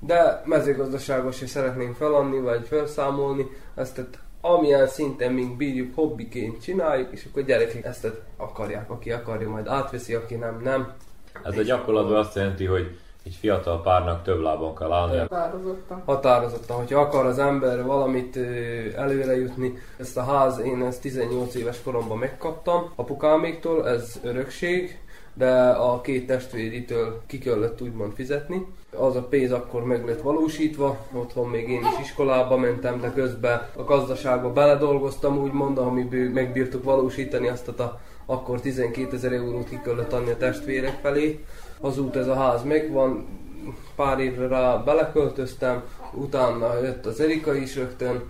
de 0.00 0.42
mezőgazdaságos 0.44 1.36
se 1.36 1.46
szeretnénk 1.46 1.96
feladni, 1.96 2.40
vagy 2.40 2.66
felszámolni, 2.66 3.46
ezt 3.74 3.94
tehát 3.94 4.18
amilyen 4.40 4.86
szinten 4.86 5.32
mink 5.32 5.56
bírjuk, 5.56 5.94
hobbiként 5.94 6.62
csináljuk, 6.62 7.12
és 7.12 7.26
akkor 7.30 7.44
gyerekek 7.44 7.84
ezt 7.84 8.08
akarják, 8.36 8.90
aki 8.90 9.12
akarja, 9.12 9.48
majd 9.48 9.66
átveszi, 9.66 10.14
aki 10.14 10.34
nem, 10.34 10.60
nem. 10.62 10.92
Ez 11.44 11.58
a 11.58 11.62
gyakorlatban 11.62 12.16
azt 12.16 12.34
jelenti, 12.34 12.64
hogy 12.64 12.98
egy 13.24 13.34
fiatal 13.34 13.82
párnak 13.82 14.22
több 14.22 14.40
lábon 14.40 14.74
kell 14.74 14.92
állni. 14.92 15.18
Határozottan. 15.18 16.02
Határozottan, 16.04 16.76
hogyha 16.76 17.00
akar 17.00 17.26
az 17.26 17.38
ember 17.38 17.84
valamit 17.84 18.36
előre 18.96 19.36
jutni, 19.36 19.78
ezt 19.96 20.16
a 20.16 20.22
ház 20.22 20.58
én 20.58 20.82
ezt 20.82 21.00
18 21.00 21.54
éves 21.54 21.82
koromban 21.82 22.18
megkaptam 22.18 22.90
apukáméktól, 22.94 23.88
ez 23.88 24.20
örökség, 24.22 25.00
de 25.34 25.68
a 25.68 26.00
két 26.00 26.26
testvéritől 26.26 27.20
ki 27.26 27.38
kellett 27.38 27.80
úgymond 27.80 28.12
fizetni. 28.14 28.66
Az 28.96 29.16
a 29.16 29.22
pénz 29.22 29.52
akkor 29.52 29.84
meg 29.84 30.06
lett 30.06 30.20
valósítva, 30.20 30.98
otthon 31.12 31.48
még 31.48 31.68
én 31.68 31.80
is 31.80 32.00
iskolába 32.06 32.56
mentem, 32.56 33.00
de 33.00 33.12
közben 33.12 33.68
a 33.76 33.82
gazdaságba 33.84 34.52
beledolgoztam 34.52 35.38
úgymond, 35.38 35.78
amiből 35.78 36.30
megbírtuk 36.30 36.84
valósítani 36.84 37.48
azt 37.48 37.68
a 37.68 38.00
akkor 38.30 38.60
12 38.60 39.16
ezer 39.16 39.32
eurót 39.32 39.68
ki 39.68 39.80
kellett 39.84 40.12
adni 40.12 40.30
a 40.30 40.36
testvérek 40.36 40.98
felé 41.02 41.44
azóta 41.80 42.18
ez 42.18 42.28
a 42.28 42.34
ház 42.34 42.62
megvan, 42.62 43.26
pár 43.96 44.18
évre 44.18 44.46
rá 44.46 44.76
beleköltöztem, 44.76 45.82
utána 46.14 46.80
jött 46.82 47.06
az 47.06 47.20
Erika 47.20 47.54
is 47.54 47.76
rögtön, 47.76 48.22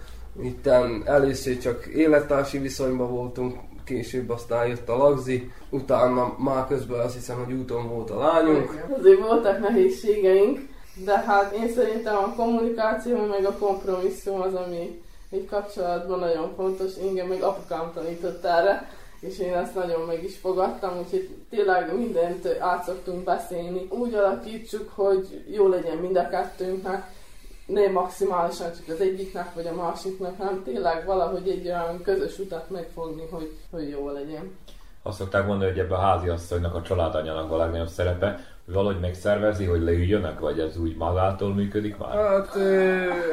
itten 0.42 1.02
először 1.04 1.58
csak 1.58 1.86
élettársi 1.86 2.58
viszonyban 2.58 3.10
voltunk, 3.10 3.58
később 3.84 4.30
aztán 4.30 4.66
jött 4.66 4.88
a 4.88 4.96
lagzi, 4.96 5.50
utána 5.70 6.34
már 6.38 6.66
közben 6.66 7.00
azt 7.00 7.14
hiszem, 7.14 7.44
hogy 7.44 7.52
úton 7.52 7.88
volt 7.88 8.10
a 8.10 8.18
lányunk. 8.18 8.86
Azért 8.98 9.20
voltak 9.20 9.60
nehézségeink, 9.60 10.58
de 11.04 11.18
hát 11.18 11.54
én 11.54 11.72
szerintem 11.72 12.16
a 12.16 12.34
kommunikáció 12.36 13.26
meg 13.26 13.44
a 13.44 13.56
kompromisszum 13.58 14.40
az, 14.40 14.54
ami 14.54 15.02
egy 15.30 15.46
kapcsolatban 15.50 16.18
nagyon 16.18 16.50
fontos. 16.56 16.92
Engem 17.08 17.26
meg 17.26 17.42
apukám 17.42 17.90
tanított 17.94 18.44
erre, 18.44 18.90
és 19.20 19.38
én 19.38 19.54
ezt 19.54 19.74
nagyon 19.74 20.00
meg 20.00 20.24
is 20.24 20.36
fogadtam, 20.36 20.98
úgyhogy 20.98 21.28
tényleg 21.50 21.96
mindent 21.96 22.46
át 22.60 22.84
szoktunk 22.84 23.24
beszélni. 23.24 23.86
Úgy 23.90 24.14
alakítsuk, 24.14 24.90
hogy 24.94 25.44
jó 25.50 25.68
legyen 25.68 25.96
mind 25.96 26.16
a 26.16 26.28
kettőnknek, 26.28 27.18
nem 27.66 27.92
maximálisan 27.92 28.70
csak 28.72 28.94
az 28.94 29.00
egyiknek 29.00 29.54
vagy 29.54 29.66
a 29.66 29.74
másiknak, 29.74 30.38
hanem 30.38 30.62
tényleg 30.64 31.04
valahogy 31.06 31.48
egy 31.48 31.66
olyan 31.66 32.02
közös 32.02 32.38
utat 32.38 32.70
megfogni, 32.70 33.22
hogy, 33.30 33.50
hogy 33.70 33.88
jó 33.88 34.10
legyen. 34.10 34.58
Azt 35.02 35.18
szokták 35.18 35.46
mondani, 35.46 35.70
hogy 35.70 35.80
ebben 35.80 35.98
a 35.98 36.02
háziasszonynak, 36.02 36.74
a 36.74 36.82
családanyának 36.82 37.52
a 37.52 37.56
legnagyobb 37.56 37.88
szerepe, 37.88 38.40
valahogy 38.72 39.00
megszervezi, 39.00 39.64
hogy 39.64 39.82
leüljönek, 39.82 40.38
vagy 40.38 40.58
ez 40.58 40.78
úgy 40.78 40.96
magától 40.96 41.54
működik 41.54 41.96
már? 41.96 42.16
Hát 42.16 42.56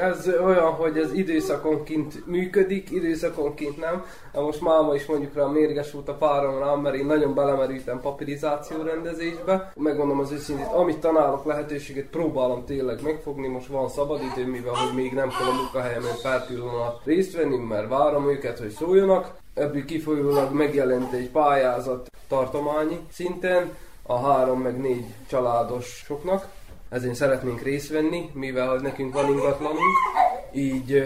ez 0.01 0.29
olyan, 0.45 0.71
hogy 0.71 0.97
ez 0.97 1.13
időszakonként 1.13 2.25
működik, 2.25 2.91
időszakonként 2.91 3.77
nem. 3.77 4.05
Most 4.33 4.61
máma 4.61 4.95
is 4.95 5.05
mondjuk 5.05 5.35
rá 5.35 5.45
mérges 5.45 5.91
volt 5.91 6.09
a 6.09 6.13
páromra, 6.13 6.75
mert 6.75 6.95
én 6.95 7.05
nagyon 7.05 7.33
belemerültem 7.33 8.01
papirizáció 8.01 8.81
rendezésbe. 8.81 9.71
Megmondom 9.75 10.19
az 10.19 10.31
őszintét, 10.31 10.71
amit 10.73 10.99
tanálok 10.99 11.45
lehetőséget, 11.45 12.05
próbálom 12.05 12.65
tényleg 12.65 12.99
megfogni. 13.03 13.47
Most 13.47 13.67
van 13.67 13.89
szabadidő, 13.89 14.47
mivel 14.47 14.73
hogy 14.73 14.95
még 14.95 15.13
nem 15.13 15.29
tudom 15.37 15.53
a 15.53 15.57
munkahelyemen 15.57 16.15
pár 16.21 16.47
pillanat 16.47 17.01
részt 17.03 17.35
venni, 17.35 17.57
mert 17.57 17.89
várom 17.89 18.29
őket, 18.29 18.59
hogy 18.59 18.69
szóljanak. 18.69 19.35
Ebből 19.53 19.85
kifolyólag 19.85 20.53
megjelent 20.53 21.13
egy 21.13 21.29
pályázat 21.29 22.09
tartományi 22.27 22.99
szinten, 23.11 23.71
a 24.07 24.19
három 24.19 24.61
meg 24.61 24.77
négy 24.77 25.05
családosoknak. 25.29 26.47
Ezért 26.89 27.15
szeretnénk 27.15 27.61
részt 27.61 27.91
venni, 27.91 28.29
mivel 28.33 28.75
nekünk 28.75 29.13
van 29.13 29.29
ingatlanunk, 29.29 29.97
így 30.51 31.03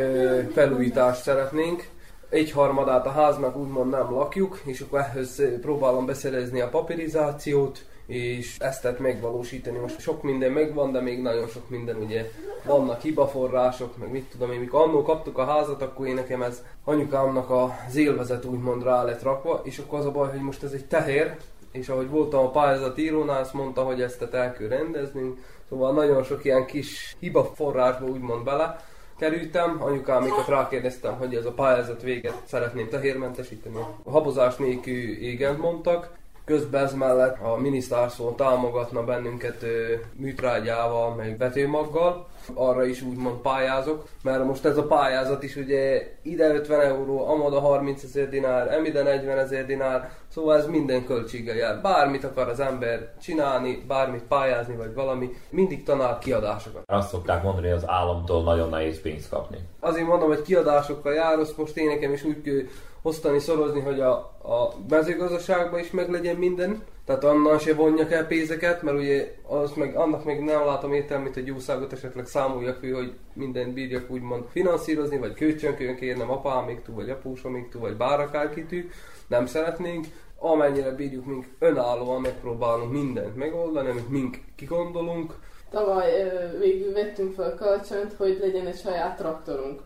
felújítást 0.53 1.21
szeretnénk. 1.21 1.89
Egy 2.29 2.51
harmadát 2.51 3.05
a 3.05 3.11
háznak 3.11 3.57
úgymond 3.57 3.89
nem 3.89 4.11
lakjuk, 4.11 4.61
és 4.65 4.81
akkor 4.81 4.99
ehhez 4.99 5.41
próbálom 5.61 6.05
beszerezni 6.05 6.59
a 6.59 6.69
papirizációt, 6.69 7.85
és 8.05 8.57
ezt 8.59 8.81
tehát 8.81 8.99
megvalósítani. 8.99 9.77
Most 9.77 9.99
sok 9.99 10.23
minden 10.23 10.51
megvan, 10.51 10.91
de 10.91 11.01
még 11.01 11.21
nagyon 11.21 11.47
sok 11.47 11.69
minden 11.69 11.95
ugye 11.95 12.29
vannak 12.65 13.01
hibaforrások, 13.01 13.97
meg 13.97 14.11
mit 14.11 14.29
tudom 14.29 14.51
én, 14.51 14.59
mikor 14.59 14.81
annól 14.81 15.03
kaptuk 15.03 15.37
a 15.37 15.45
házat, 15.45 15.81
akkor 15.81 16.07
én 16.07 16.15
nekem 16.15 16.41
ez 16.41 16.63
anyukámnak 16.83 17.49
az 17.49 17.95
élvezet 17.95 18.45
úgymond 18.45 18.83
rá 18.83 19.03
lett 19.03 19.23
rakva, 19.23 19.61
és 19.63 19.77
akkor 19.77 19.99
az 19.99 20.05
a 20.05 20.11
baj, 20.11 20.29
hogy 20.29 20.41
most 20.41 20.63
ez 20.63 20.71
egy 20.71 20.85
tehér, 20.85 21.35
és 21.71 21.89
ahogy 21.89 22.09
voltam 22.09 22.45
a 22.45 22.49
pályázatírónál, 22.49 23.39
azt 23.39 23.53
mondta, 23.53 23.83
hogy 23.83 24.01
ezt 24.01 24.21
el 24.21 24.53
kell 24.53 24.67
rendeznünk, 24.67 25.39
szóval 25.69 25.93
nagyon 25.93 26.23
sok 26.23 26.45
ilyen 26.45 26.65
kis 26.65 27.15
hibaforrásba 27.19 28.05
úgymond 28.05 28.43
bele 28.43 28.85
kerültem, 29.21 29.77
anyukámékat 29.83 30.47
rákérdeztem, 30.47 31.17
hogy 31.17 31.35
ez 31.35 31.45
a 31.45 31.51
pályázat 31.51 32.01
véget 32.01 32.41
szeretném 32.45 32.89
tehérmentesíteni. 32.89 33.75
A 34.03 34.11
habozás 34.11 34.55
nélkül 34.55 35.23
igen 35.23 35.55
mondtak, 35.55 36.19
Közben 36.51 36.83
ez 36.83 36.93
mellett 36.93 37.41
a 37.41 37.57
minisztárszó 37.57 38.31
támogatna 38.31 39.03
bennünket 39.03 39.65
műtrágyával, 40.15 41.15
meg 41.15 41.37
vetőmaggal, 41.37 42.27
arra 42.53 42.85
is 42.85 43.01
úgymond 43.01 43.35
pályázok, 43.35 44.03
mert 44.23 44.45
most 44.45 44.65
ez 44.65 44.77
a 44.77 44.87
pályázat 44.87 45.43
is 45.43 45.55
ugye 45.55 46.11
ide 46.21 46.53
50 46.53 46.81
euró, 46.81 47.27
amada 47.27 47.59
30 47.59 48.03
ezer 48.03 48.29
dinár, 48.29 48.73
emide 48.73 49.03
40 49.03 49.37
ezer 49.37 49.65
dinár, 49.65 50.11
szóval 50.27 50.57
ez 50.57 50.65
minden 50.65 51.05
költséggel 51.05 51.55
jár. 51.55 51.81
Bármit 51.81 52.23
akar 52.23 52.47
az 52.47 52.59
ember 52.59 53.13
csinálni, 53.21 53.83
bármit 53.87 54.23
pályázni, 54.23 54.75
vagy 54.75 54.93
valami, 54.93 55.29
mindig 55.49 55.83
tanál 55.83 56.17
kiadásokat. 56.17 56.83
Azt 56.85 57.09
szokták 57.09 57.43
mondani, 57.43 57.67
hogy 57.67 57.77
az 57.77 57.89
államtól 57.89 58.43
nagyon 58.43 58.69
nehéz 58.69 59.01
pénzt 59.01 59.29
kapni. 59.29 59.57
Azért 59.79 60.07
mondom, 60.07 60.27
hogy 60.27 60.41
kiadásokkal 60.41 61.13
jár, 61.13 61.37
most 61.57 61.77
én 61.77 61.87
nekem 61.87 62.13
is 62.13 62.23
úgy 62.23 62.69
osztani, 63.01 63.39
szorozni, 63.39 63.79
hogy 63.79 63.99
a, 63.99 64.13
a 64.43 64.73
mezőgazdaságban 64.89 65.79
is 65.79 65.91
meg 65.91 66.09
legyen 66.09 66.35
minden, 66.35 66.83
tehát 67.05 67.23
annan 67.23 67.59
se 67.59 67.73
vonjak 67.73 68.11
el 68.11 68.27
pénzeket, 68.27 68.81
mert 68.81 68.97
ugye 68.97 69.35
az 69.47 69.71
meg, 69.73 69.95
annak 69.95 70.25
még 70.25 70.39
nem 70.39 70.65
látom 70.65 70.93
értelmét, 70.93 71.33
hogy 71.33 71.47
jószágot 71.47 71.93
esetleg 71.93 72.25
számoljak 72.25 72.77
fő, 72.77 72.91
hogy 72.91 73.13
minden 73.33 73.73
bírjak 73.73 74.09
úgymond 74.09 74.43
finanszírozni, 74.51 75.17
vagy 75.17 75.33
kölcsönkön 75.33 75.95
kérnem 75.95 76.31
apámiktól, 76.31 76.95
vagy 76.95 77.09
apósomiktól, 77.09 77.81
vagy 77.81 77.95
bárakárkitű, 77.95 78.89
nem 79.27 79.45
szeretnénk. 79.45 80.05
Amennyire 80.43 80.91
bírjuk, 80.91 81.25
mink 81.25 81.45
önállóan 81.59 82.21
megpróbálunk 82.21 82.91
mindent 82.91 83.35
megoldani, 83.35 83.89
amit 83.89 84.09
mink 84.09 84.37
kigondolunk. 84.55 85.33
Tavaly 85.71 86.11
végül 86.59 86.93
vettünk 86.93 87.33
fel 87.33 87.55
kölcsönt, 87.55 88.13
hogy 88.13 88.37
legyen 88.41 88.67
egy 88.67 88.79
saját 88.79 89.17
traktorunk 89.17 89.81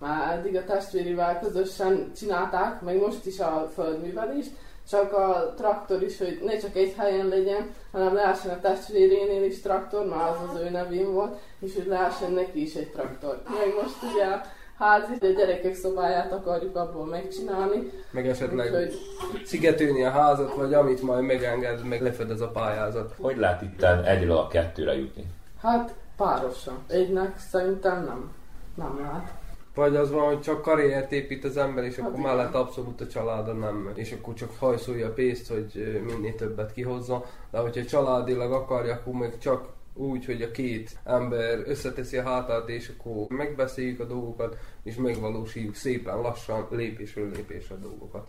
már 0.00 0.38
eddig 0.38 0.56
a 0.56 0.64
testvérivel 0.64 1.40
közösen 1.40 2.12
csinálták, 2.16 2.80
meg 2.80 3.00
most 3.00 3.26
is 3.26 3.40
a 3.40 3.70
földművelést, 3.74 4.50
csak 4.88 5.12
a 5.12 5.54
traktor 5.56 6.02
is, 6.02 6.18
hogy 6.18 6.40
ne 6.44 6.56
csak 6.56 6.76
egy 6.76 6.94
helyen 6.96 7.28
legyen, 7.28 7.70
hanem 7.92 8.14
lehessen 8.14 8.50
a 8.50 8.60
testvérénél 8.60 9.44
is 9.44 9.60
traktor, 9.60 10.06
már 10.06 10.30
az 10.30 10.36
az 10.50 10.60
ő 10.60 10.70
nevén 10.70 11.12
volt, 11.12 11.38
és 11.58 11.74
hogy 11.74 11.86
lehessen 11.86 12.32
neki 12.32 12.62
is 12.62 12.74
egy 12.74 12.90
traktor. 12.90 13.42
Meg 13.48 13.74
most 13.82 14.12
ugye 14.12 14.24
a 14.24 14.40
házi, 14.78 15.12
a 15.20 15.26
gyerekek 15.26 15.74
szobáját 15.74 16.32
akarjuk 16.32 16.76
abból 16.76 17.06
megcsinálni. 17.06 17.90
Meg 18.10 18.28
esetleg 18.28 18.66
Úgyhogy... 18.66 18.98
szigetülni 19.44 20.04
a 20.04 20.10
házat, 20.10 20.54
vagy 20.54 20.74
amit 20.74 21.02
majd 21.02 21.24
megenged, 21.24 21.84
meg 21.84 22.02
lefedez 22.02 22.40
a 22.40 22.48
pályázat. 22.48 23.14
Hogy 23.20 23.36
lehet 23.36 23.62
itt 23.62 23.82
egyről 24.04 24.36
a 24.36 24.48
kettőre 24.48 24.96
jutni? 24.96 25.26
Hát 25.62 25.94
párosan. 26.16 26.78
Egynek 26.86 27.38
szerintem 27.38 28.04
nem. 28.04 28.32
Nem 28.74 29.00
lehet. 29.00 29.39
Vagy 29.74 29.96
az 29.96 30.10
van, 30.10 30.26
hogy 30.26 30.40
csak 30.40 30.62
karriert 30.62 31.12
épít 31.12 31.44
az 31.44 31.56
ember, 31.56 31.84
és 31.84 31.98
akkor 31.98 32.20
mellett 32.20 32.54
abszolút 32.54 33.00
a 33.00 33.06
családa 33.06 33.52
nem. 33.52 33.90
És 33.94 34.12
akkor 34.12 34.34
csak 34.34 34.50
hajszolja 34.58 35.06
a 35.06 35.12
pénzt, 35.12 35.48
hogy 35.48 36.00
minél 36.04 36.34
többet 36.34 36.72
kihozza. 36.72 37.24
De 37.50 37.58
hogyha 37.58 37.84
családilag 37.84 38.52
akarja, 38.52 38.94
akkor 38.94 39.12
meg 39.12 39.38
csak 39.38 39.68
úgy, 39.94 40.24
hogy 40.24 40.42
a 40.42 40.50
két 40.50 40.98
ember 41.04 41.62
összeteszi 41.64 42.16
a 42.16 42.22
hátát, 42.22 42.68
és 42.68 42.92
akkor 42.98 43.26
megbeszéljük 43.28 44.00
a 44.00 44.04
dolgokat, 44.04 44.56
és 44.82 44.96
megvalósítjuk 44.96 45.74
szépen 45.74 46.20
lassan, 46.20 46.66
lépésről 46.70 47.30
lépésre 47.30 47.74
a 47.74 47.78
dolgokat. 47.78 48.28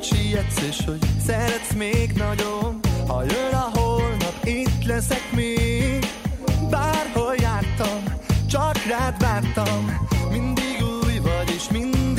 hogy 0.00 0.18
sietsz 0.18 0.62
és 0.68 0.84
hogy 0.86 0.98
szeretsz 1.26 1.72
még 1.72 2.12
nagyon 2.12 2.80
Ha 3.06 3.22
jön 3.22 3.52
a 3.52 3.78
holnap, 3.78 4.34
itt 4.44 4.84
leszek 4.84 5.32
még 5.34 6.06
Bárhol 6.70 7.34
jártam, 7.38 8.02
csak 8.48 8.84
rád 8.84 9.20
vártam 9.20 10.06
Mindig 10.30 10.82
új 11.02 11.18
vagy 11.18 11.52
és 11.56 11.68
mindig 11.70 12.09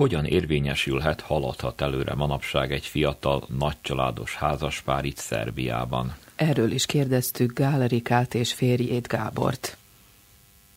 Hogyan 0.00 0.24
érvényesülhet, 0.24 1.20
haladhat 1.20 1.80
előre 1.80 2.14
manapság 2.14 2.72
egy 2.72 2.84
fiatal, 2.84 3.42
nagycsaládos 3.58 4.36
házaspár 4.36 5.04
itt 5.04 5.16
Szerbiában? 5.16 6.16
Erről 6.36 6.70
is 6.70 6.86
kérdeztük 6.86 7.52
Gál 7.52 7.82
Erikát 7.82 8.34
és 8.34 8.52
férjét 8.52 9.06
Gábort. 9.06 9.76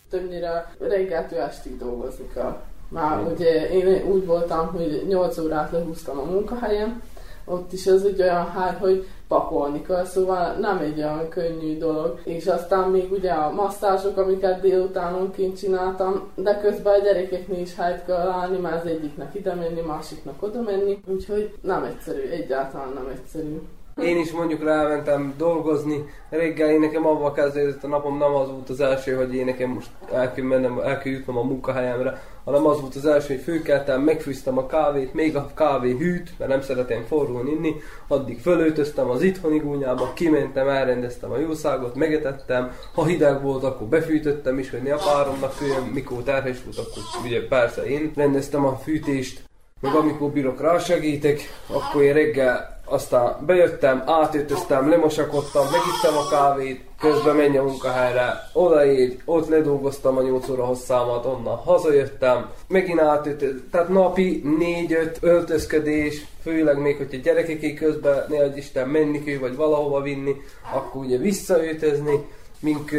többnyire 0.10 0.76
reggeltől 0.80 1.40
estig 1.40 1.78
dolgozni 1.78 2.26
kell. 2.34 2.62
Már 2.88 3.20
ugye 3.20 3.70
én 3.70 4.04
úgy 4.04 4.26
voltam, 4.26 4.68
hogy 4.68 5.06
8 5.08 5.38
órát 5.38 5.72
lehúztam 5.72 6.20
a 6.20 6.24
munkahelyem, 6.24 7.02
ott 7.46 7.74
is 7.74 7.88
az 7.88 8.06
egy 8.06 8.22
olyan 8.22 8.50
hár, 8.52 8.78
hogy 8.78 9.08
pakolni 9.34 9.82
kell, 9.82 10.06
szóval 10.06 10.54
nem 10.54 10.78
egy 10.78 10.98
olyan 10.98 11.30
könnyű 11.30 11.78
dolog. 11.78 12.20
És 12.24 12.46
aztán 12.46 12.90
még 12.90 13.12
ugye 13.12 13.32
a 13.32 13.52
masszázsok, 13.52 14.18
amiket 14.18 14.62
délutánonként 14.62 15.58
csináltam, 15.58 16.32
de 16.36 16.60
közben 16.60 17.00
a 17.00 17.04
gyerekeknél 17.04 17.62
is 17.62 17.76
helyt 17.76 18.06
kell 18.06 18.28
állni, 18.28 18.58
már 18.58 18.74
az 18.74 18.86
egyiknek 18.86 19.36
ide 19.36 19.54
menni, 19.54 19.82
másiknak 19.82 20.44
oda 20.44 20.62
menni, 20.62 21.00
úgyhogy 21.08 21.54
nem 21.62 21.84
egyszerű, 21.84 22.30
egyáltalán 22.30 22.92
nem 22.94 23.08
egyszerű. 23.08 23.62
Én 24.02 24.18
is 24.18 24.32
mondjuk 24.32 24.64
rámentem 24.64 25.34
dolgozni, 25.38 26.06
reggel 26.30 26.70
én 26.70 26.80
nekem 26.80 27.06
avval 27.06 27.32
kezdődött 27.32 27.84
a 27.84 27.88
napom, 27.88 28.18
nem 28.18 28.36
az 28.36 28.50
volt 28.50 28.70
az 28.70 28.80
első, 28.80 29.16
hogy 29.16 29.36
én 29.36 29.46
nekem 29.46 29.70
most 29.70 29.90
el 30.14 30.34
kell 30.34 30.46
mennem, 30.46 30.80
el 30.80 30.98
kell 30.98 31.12
jutnom 31.12 31.38
a 31.38 31.44
munkahelyemre, 31.44 32.22
hanem 32.44 32.66
az 32.66 32.80
volt 32.82 32.96
az 32.96 33.06
első, 33.06 33.34
hogy 33.34 33.44
főkeltem, 33.44 34.02
megfűztem 34.02 34.58
a 34.58 34.66
kávét, 34.66 35.14
még 35.14 35.36
a 35.36 35.52
kávé 35.54 35.92
hűt, 35.92 36.34
mert 36.38 36.52
nem 36.52 36.62
szeretem 36.62 37.04
forrón 37.04 37.48
inni, 37.48 37.76
addig 38.08 38.40
fölöltöztem 38.40 39.10
az 39.10 39.22
itthoni 39.22 39.58
gúnyába, 39.58 40.14
kimentem, 40.14 40.68
elrendeztem 40.68 41.32
a 41.32 41.38
jószágot, 41.38 41.96
megetettem, 41.96 42.72
ha 42.94 43.06
hideg 43.06 43.42
volt, 43.42 43.64
akkor 43.64 43.88
befűtöttem 43.88 44.60
is, 44.60 44.70
hogy 44.70 44.82
ne 44.82 44.94
a 44.94 45.02
páromnak 45.14 45.52
főjön, 45.52 45.84
mikor 45.84 46.24
terhes 46.24 46.58
volt, 46.64 46.78
akkor 46.78 47.04
ugye 47.26 47.48
persze 47.48 47.84
én 47.86 48.12
rendeztem 48.16 48.66
a 48.66 48.76
fűtést, 48.76 49.44
meg 49.80 49.94
amikor 49.94 50.30
bírok 50.30 50.62
rá 50.62 50.78
segítek, 50.78 51.40
akkor 51.68 52.02
én 52.02 52.14
reggel 52.14 52.73
aztán 52.86 53.38
bejöttem, 53.46 54.04
átöltöztem, 54.06 54.90
lemosakodtam, 54.90 55.64
megittem 55.64 56.18
a 56.18 56.30
kávét, 56.30 56.82
közben 57.00 57.36
menj 57.36 57.58
a 57.58 57.64
munkahelyre, 57.64 58.50
odaégy, 58.54 59.22
ott 59.26 59.50
ledolgoztam 59.50 60.18
a 60.18 60.22
8 60.22 60.50
óra 60.50 60.66
hosszámat, 60.66 61.26
onnan 61.26 61.56
hazajöttem, 61.56 62.50
megint 62.68 63.00
átöltöztem, 63.00 63.68
tehát 63.72 63.90
napi 63.90 64.42
4-5 64.90 65.22
öltözködés, 65.22 66.26
főleg 66.42 66.78
még, 66.78 66.98
hogyha 66.98 67.18
gyerekeké 67.18 67.74
közben, 67.74 68.26
ne 68.30 68.44
adj 68.44 68.58
Isten, 68.58 68.88
menni 68.88 69.24
kell, 69.24 69.38
vagy 69.38 69.56
valahova 69.56 70.02
vinni, 70.02 70.36
akkor 70.74 71.06
ugye 71.06 71.18
visszaöltözni, 71.18 72.26
mink 72.60 72.90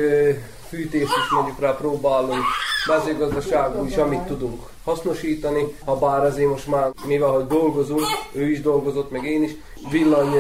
fűtést 0.69 1.17
is 1.17 1.31
mondjuk 1.35 1.61
rá 1.61 1.77
próbálunk, 1.77 2.43
mezőgazdaságban 2.87 3.87
is, 3.87 3.97
amit 3.97 4.21
tudunk 4.21 4.73
hasznosítani, 4.85 5.77
ha 5.85 5.99
bár 5.99 6.25
azért 6.25 6.49
most 6.49 6.67
már, 6.67 6.91
mivel 7.07 7.29
hogy 7.29 7.47
dolgozunk, 7.47 8.05
ő 8.33 8.51
is 8.51 8.61
dolgozott, 8.61 9.11
meg 9.11 9.25
én 9.25 9.43
is, 9.43 9.51
villany 9.91 10.35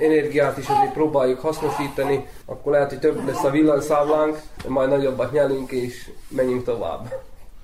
energiát 0.00 0.58
is 0.58 0.68
azért 0.68 0.92
próbáljuk 0.92 1.40
hasznosítani, 1.40 2.26
akkor 2.46 2.72
lehet, 2.72 2.88
hogy 2.88 2.98
több 2.98 3.26
lesz 3.26 3.44
a 3.44 3.50
villanyszámlánk, 3.50 4.40
majd 4.68 4.88
nagyobbat 4.88 5.32
nyelünk 5.32 5.70
és 5.70 6.10
menjünk 6.28 6.64
tovább. 6.64 7.14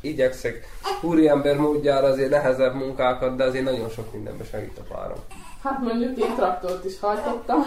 Igyekszek 0.00 0.66
úriember 1.02 1.56
módjára 1.56 2.06
azért 2.06 2.30
nehezebb 2.30 2.74
munkákat, 2.74 3.36
de 3.36 3.44
azért 3.44 3.64
nagyon 3.64 3.88
sok 3.88 4.12
mindenben 4.12 4.46
segít 4.50 4.78
a 4.78 4.94
párom. 4.94 5.18
Hát 5.62 5.82
mondjuk 5.82 6.18
én 6.18 6.34
traktort 6.36 6.84
is 6.84 7.00
hajtottam, 7.00 7.62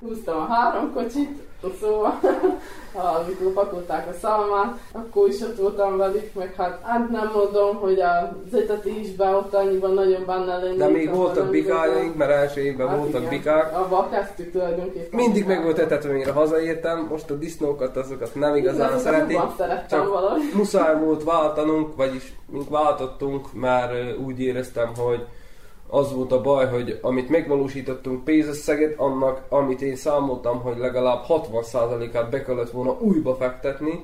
húztam 0.00 0.36
a 0.36 0.44
három 0.44 0.92
kocsit, 0.92 1.48
szóval 1.80 2.20
amikor 3.24 3.52
pakolták 3.52 4.08
a 4.08 4.12
szalmát, 4.12 4.78
akkor 4.92 5.28
is 5.28 5.40
ott 5.40 5.56
voltam 5.56 5.96
velük, 5.96 6.34
meg 6.34 6.54
hát, 6.56 6.80
hát 6.82 7.10
nem 7.10 7.30
mondom, 7.34 7.76
hogy 7.76 8.00
az 8.00 8.54
etetésben 8.54 9.34
ott 9.34 9.54
annyiban 9.54 9.94
nagyon 9.94 10.22
benne 10.26 10.56
lenni. 10.56 10.76
De 10.76 10.88
még 10.88 11.14
voltak 11.14 11.50
bikájaink, 11.50 12.16
mert 12.16 12.30
első 12.30 12.60
évben 12.60 12.88
hát 12.88 12.96
voltak 12.96 13.20
igen, 13.20 13.30
bikák. 13.30 13.78
Abba 13.78 14.08
kezdtük 14.10 14.52
tulajdonképpen. 14.52 15.20
Mindig 15.20 15.46
meg 15.46 15.62
volt 15.62 15.78
etetve, 15.78 16.12
mire 16.12 16.32
hazaértem, 16.32 17.06
most 17.10 17.30
a 17.30 17.34
disznókat, 17.34 17.96
azokat 17.96 18.34
nem 18.34 18.56
igazán 18.56 18.98
szeretik. 18.98 19.40
Csak 19.90 20.08
valahogy. 20.08 20.42
muszáj 20.54 20.98
volt 20.98 21.24
váltanunk, 21.24 21.96
vagyis 21.96 22.34
mink 22.46 22.68
váltottunk, 22.68 23.52
már 23.52 23.92
ö, 23.92 24.14
úgy 24.24 24.40
éreztem, 24.40 24.92
hogy 24.96 25.26
az 25.90 26.12
volt 26.12 26.32
a 26.32 26.40
baj, 26.40 26.68
hogy 26.68 26.98
amit 27.02 27.28
megvalósítottunk 27.28 28.24
pénzösszeget, 28.24 28.98
annak, 28.98 29.42
amit 29.48 29.82
én 29.82 29.96
számoltam, 29.96 30.60
hogy 30.60 30.78
legalább 30.78 31.24
60%-át 31.28 32.30
be 32.30 32.42
kellett 32.42 32.70
volna 32.70 32.96
újba 33.00 33.34
fektetni, 33.34 34.02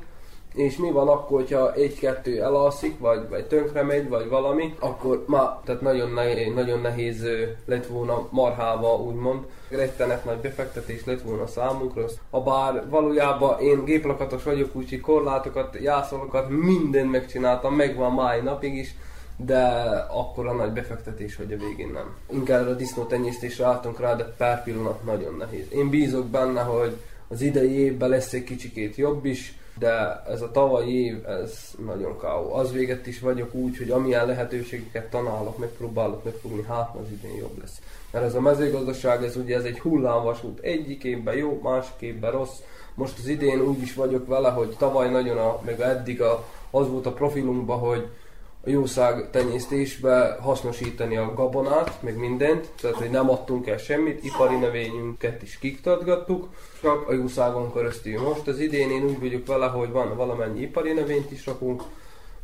és 0.55 0.77
mi 0.77 0.90
van 0.90 1.09
akkor, 1.09 1.38
hogyha 1.38 1.72
egy-kettő 1.72 2.42
elalszik, 2.42 2.99
vagy, 2.99 3.29
vagy 3.29 3.46
tönkre 3.46 3.83
megy, 3.83 4.09
vagy 4.09 4.29
valami, 4.29 4.75
akkor 4.79 5.25
már, 5.27 5.49
tehát 5.64 5.81
nagyon, 5.81 6.11
nehéz, 6.11 6.55
nagyon 6.55 6.81
nehéz 6.81 7.27
lett 7.64 7.87
volna 7.87 8.27
marhába, 8.31 8.94
úgymond. 8.94 9.44
Rettenet 9.68 10.25
nagy 10.25 10.38
befektetés 10.38 11.05
lett 11.05 11.22
volna 11.22 11.46
számunkra. 11.46 12.05
Ha 12.31 12.42
bár 12.42 12.88
valójában 12.88 13.61
én 13.61 13.85
géplakatos 13.85 14.42
vagyok, 14.42 14.75
úgyhogy 14.75 15.01
korlátokat, 15.01 15.77
jászolokat, 15.81 16.49
mindent 16.49 17.11
megcsináltam, 17.11 17.75
megvan 17.75 18.12
máj 18.12 18.40
napig 18.40 18.75
is, 18.75 18.94
de 19.37 19.62
akkor 20.11 20.46
a 20.46 20.53
nagy 20.53 20.72
befektetés, 20.72 21.37
hogy 21.37 21.53
a 21.53 21.57
végén 21.57 21.90
nem. 21.92 22.16
Inkább 22.33 22.66
a 22.66 22.75
disznótenyésztésre 22.75 23.64
álltunk 23.64 24.01
rá, 24.01 24.14
de 24.14 24.25
pár 24.25 24.62
pillanat 24.62 25.05
nagyon 25.05 25.35
nehéz. 25.37 25.66
Én 25.72 25.90
bízok 25.90 26.27
benne, 26.27 26.61
hogy 26.62 26.96
az 27.29 27.40
idei 27.40 27.79
évben 27.79 28.09
lesz 28.09 28.33
egy 28.33 28.44
kicsikét 28.44 28.96
jobb 28.96 29.25
is, 29.25 29.59
de 29.79 30.22
ez 30.29 30.40
a 30.40 30.51
tavalyi 30.51 31.05
év, 31.05 31.29
ez 31.29 31.75
nagyon 31.85 32.18
káó. 32.18 32.55
Az 32.55 32.72
véget 32.72 33.07
is 33.07 33.20
vagyok 33.20 33.55
úgy, 33.55 33.77
hogy 33.77 33.90
amilyen 33.90 34.27
lehetőségeket 34.27 35.11
tanálok, 35.11 35.59
megpróbálok 35.59 36.25
megfogni, 36.25 36.62
hát 36.68 36.94
az 36.94 37.11
idén 37.11 37.37
jobb 37.37 37.59
lesz. 37.61 37.81
Mert 38.11 38.25
ez 38.25 38.35
a 38.35 38.40
mezőgazdaság, 38.40 39.25
ez 39.25 39.37
ugye 39.37 39.57
ez 39.57 39.64
egy 39.64 39.79
hullámvasút. 39.79 40.61
Egyik 40.61 41.05
évben 41.05 41.37
jó, 41.37 41.61
másik 41.62 42.01
évben 42.01 42.31
rossz. 42.31 42.59
Most 42.94 43.18
az 43.18 43.27
idén 43.27 43.61
úgy 43.61 43.83
is 43.83 43.94
vagyok 43.94 44.27
vele, 44.27 44.51
hogy 44.51 44.75
tavaly 44.79 45.11
nagyon, 45.11 45.38
a, 45.38 45.61
meg 45.64 45.81
eddig 45.81 46.22
a, 46.22 46.46
az 46.70 46.88
volt 46.88 47.07
a 47.07 47.12
profilunkban, 47.12 47.79
hogy 47.79 48.09
jószág 48.70 49.31
tenyésztésbe 49.31 50.37
hasznosítani 50.40 51.16
a 51.16 51.35
gabonát, 51.35 52.02
meg 52.02 52.16
mindent, 52.16 52.68
tehát 52.81 52.96
hogy 52.96 53.11
nem 53.11 53.31
adtunk 53.31 53.66
el 53.66 53.76
semmit, 53.76 54.24
ipari 54.24 54.57
növényünket 54.57 55.42
is 55.42 55.59
kiktatgattuk, 55.59 56.48
csak 56.83 57.09
a 57.09 57.12
jószágon 57.12 57.72
keresztül. 57.72 58.20
Most 58.20 58.46
az 58.46 58.59
idén 58.59 58.90
én 58.90 59.05
úgy 59.05 59.20
vagyok 59.20 59.46
vele, 59.46 59.66
hogy 59.66 59.90
van 59.90 60.16
valamennyi 60.16 60.61
ipari 60.61 60.92
növényt 60.92 61.31
is 61.31 61.46
rakunk, 61.46 61.83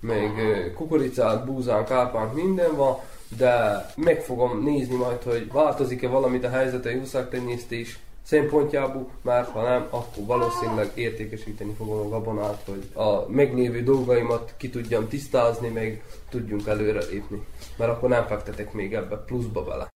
meg 0.00 0.38
ö, 0.38 0.72
kukoricát, 0.72 1.44
búzán, 1.44 1.84
kárpánk, 1.84 2.34
minden 2.34 2.76
van, 2.76 2.96
de 3.36 3.86
meg 3.96 4.20
fogom 4.20 4.62
nézni 4.62 4.96
majd, 4.96 5.22
hogy 5.22 5.52
változik-e 5.52 6.08
valamit 6.08 6.44
a 6.44 6.50
helyzet 6.50 6.86
a 6.86 6.90
jószágtenyésztés 6.90 7.98
szempontjából, 8.22 9.08
mert 9.22 9.48
ha 9.48 9.62
nem, 9.62 9.86
akkor 9.90 10.24
valószínűleg 10.26 10.90
értékesíteni 10.94 11.74
fogom 11.78 11.98
a 11.98 12.08
gabonát, 12.08 12.62
hogy 12.66 12.88
a 13.04 13.28
meglévő 13.28 13.82
dolgaimat 13.82 14.54
ki 14.56 14.70
tudjam 14.70 15.08
tisztázni, 15.08 15.68
meg 15.68 16.02
tudjunk 16.28 16.66
előre 16.66 17.04
lépni. 17.10 17.46
Mert 17.76 17.90
akkor 17.90 18.08
nem 18.08 18.26
fektetek 18.26 18.72
még 18.72 18.94
ebbe 18.94 19.16
pluszba 19.16 19.64
bele. 19.64 19.90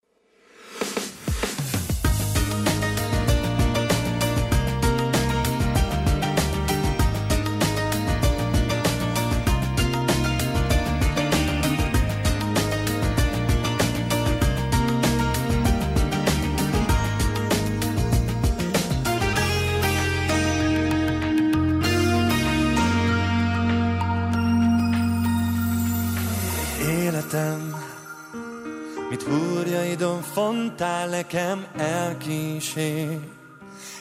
Nekem 31.33 31.67
elkísér. 31.77 33.19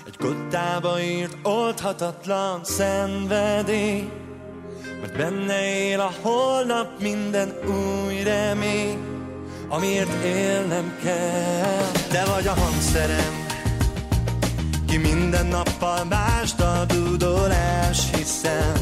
Egy 0.06 0.18
kottába 0.18 1.02
írt 1.02 1.38
oldhatatlan 1.44 2.64
szenvedély, 2.64 4.10
mert 5.02 5.18
benne 5.18 5.88
él 5.90 6.00
a 6.00 6.12
holnap 6.22 7.02
minden 7.02 7.54
új 7.68 8.24
remény, 8.24 8.98
amiért 9.70 10.24
élnem 10.24 10.98
kell. 11.04 11.92
Te 12.10 12.26
vagy 12.26 12.48
a 12.48 12.54
hangszerem, 12.54 13.46
ki 14.88 14.98
minden 14.98 15.46
nappal 15.46 16.04
mást 16.04 16.60
a 16.60 16.86
dúdolás, 16.88 18.10
hiszen 18.18 18.74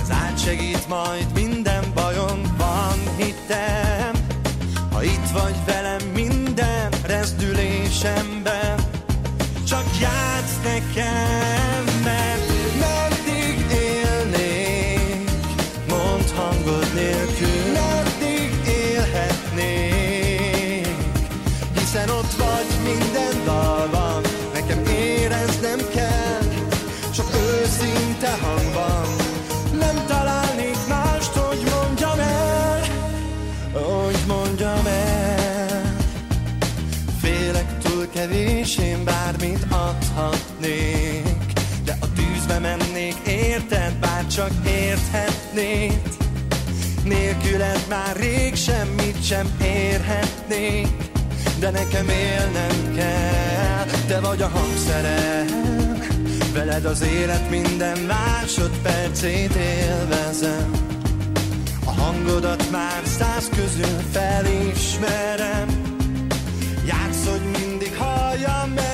ez 0.00 0.10
átsegít 0.10 0.88
majd 0.88 1.26
minden 1.34 1.84
bajom, 1.94 2.42
van 2.56 3.16
hitem. 3.16 4.12
Ha 4.92 5.02
itt 5.02 5.30
vagy 5.32 5.54
velem 5.66 6.17
minden 7.18 7.22
rezdülésemben, 7.22 8.78
csak 9.68 9.84
játsz 10.00 10.58
nekem, 10.64 11.97
kevés, 38.38 38.78
én 38.78 39.04
bármit 39.04 39.66
adhatnék. 39.70 41.52
De 41.84 41.96
a 42.00 42.06
tűzbe 42.12 42.58
mennék, 42.58 43.16
érted, 43.26 43.92
bár 44.00 44.26
csak 44.26 44.50
érthetnéd. 44.66 46.00
Nélküled 47.04 47.84
már 47.88 48.16
rég 48.16 48.54
semmit 48.54 49.24
sem 49.24 49.56
érhetnék. 49.62 50.88
De 51.58 51.70
nekem 51.70 52.08
élnem 52.08 52.94
kell, 52.96 53.84
te 54.06 54.20
vagy 54.20 54.42
a 54.42 54.48
hangszerem 54.48 55.46
Veled 56.52 56.84
az 56.84 57.02
élet 57.02 57.50
minden 57.50 57.98
másodpercét 57.98 59.54
élvezem. 59.54 60.70
A 61.84 61.90
hangodat 61.90 62.70
már 62.70 63.02
száz 63.18 63.48
közül 63.48 63.98
felismerem 64.12 65.77
mindig 68.38 68.46
halljam, 68.46 68.87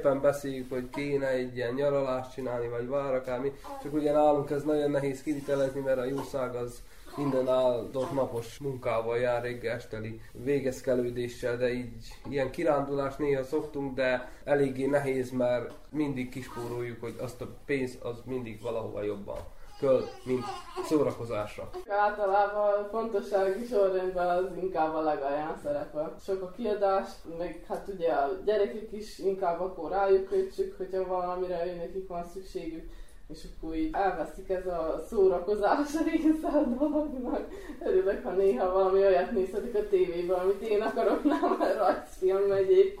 éppen 0.00 0.20
beszéljük, 0.20 0.70
hogy 0.70 0.90
kéne 0.90 1.28
egy 1.28 1.56
ilyen 1.56 1.74
nyaralást 1.74 2.32
csinálni, 2.32 2.68
vagy 2.68 2.88
vár 2.88 3.14
akármi, 3.14 3.52
csak 3.82 3.92
ugye 3.92 4.12
nálunk 4.12 4.50
ez 4.50 4.62
nagyon 4.62 4.90
nehéz 4.90 5.22
kivitelezni, 5.22 5.80
mert 5.80 5.98
a 5.98 6.04
jószág 6.04 6.54
az 6.54 6.82
minden 7.16 7.48
áldott 7.48 8.12
napos 8.12 8.58
munkával 8.58 9.18
jár 9.18 9.42
reggel 9.42 9.74
esteli 9.74 10.20
végezkelődéssel, 10.32 11.56
de 11.56 11.72
így 11.72 11.92
ilyen 12.28 12.50
kirándulás 12.50 13.16
néha 13.16 13.44
szoktunk, 13.44 13.94
de 13.94 14.32
eléggé 14.44 14.86
nehéz, 14.86 15.30
mert 15.30 15.72
mindig 15.90 16.28
kispóroljuk, 16.28 17.00
hogy 17.00 17.14
azt 17.18 17.40
a 17.40 17.48
pénz 17.64 17.98
az 18.02 18.22
mindig 18.24 18.60
valahova 18.60 19.02
jobban 19.02 19.38
köl, 19.80 20.08
mint 20.24 20.44
szórakozásra. 20.84 21.70
Általában 21.88 22.88
fontossági 22.90 23.66
sorrendben 23.66 24.28
az 24.28 24.56
inkább 24.62 24.94
a 24.94 25.00
legalján 25.00 25.58
szerepel. 25.62 26.16
Sok 26.24 26.42
a 26.42 26.50
kiadás, 26.50 27.08
meg 27.38 27.64
hát 27.68 27.88
ugye 27.94 28.12
a 28.12 28.30
gyerekek 28.44 28.92
is 28.92 29.18
inkább 29.18 29.60
akkor 29.60 29.90
rájuk 29.90 30.28
kötsük, 30.28 30.76
hogyha 30.76 31.06
valamire 31.06 31.66
ő 31.66 31.76
nekik 31.76 32.08
van 32.08 32.24
szükségük 32.32 32.90
és 33.32 33.44
akkor 33.44 33.74
így 33.74 33.90
elveszik 33.92 34.48
ez 34.48 34.66
a 34.66 35.04
szórakozás 35.08 35.88
része 36.04 36.48
a 36.48 36.62
dolognak. 36.62 37.48
Örülök, 37.84 38.24
ha 38.24 38.30
néha 38.30 38.72
valami 38.72 38.98
olyat 38.98 39.30
nézhetik 39.30 39.74
a 39.74 39.88
tévében, 39.88 40.38
amit 40.38 40.60
én 40.60 40.80
akarok, 40.80 41.24
nem 41.24 41.44
a 41.44 41.64
rajzfilm 41.78 42.48
megy. 42.48 42.94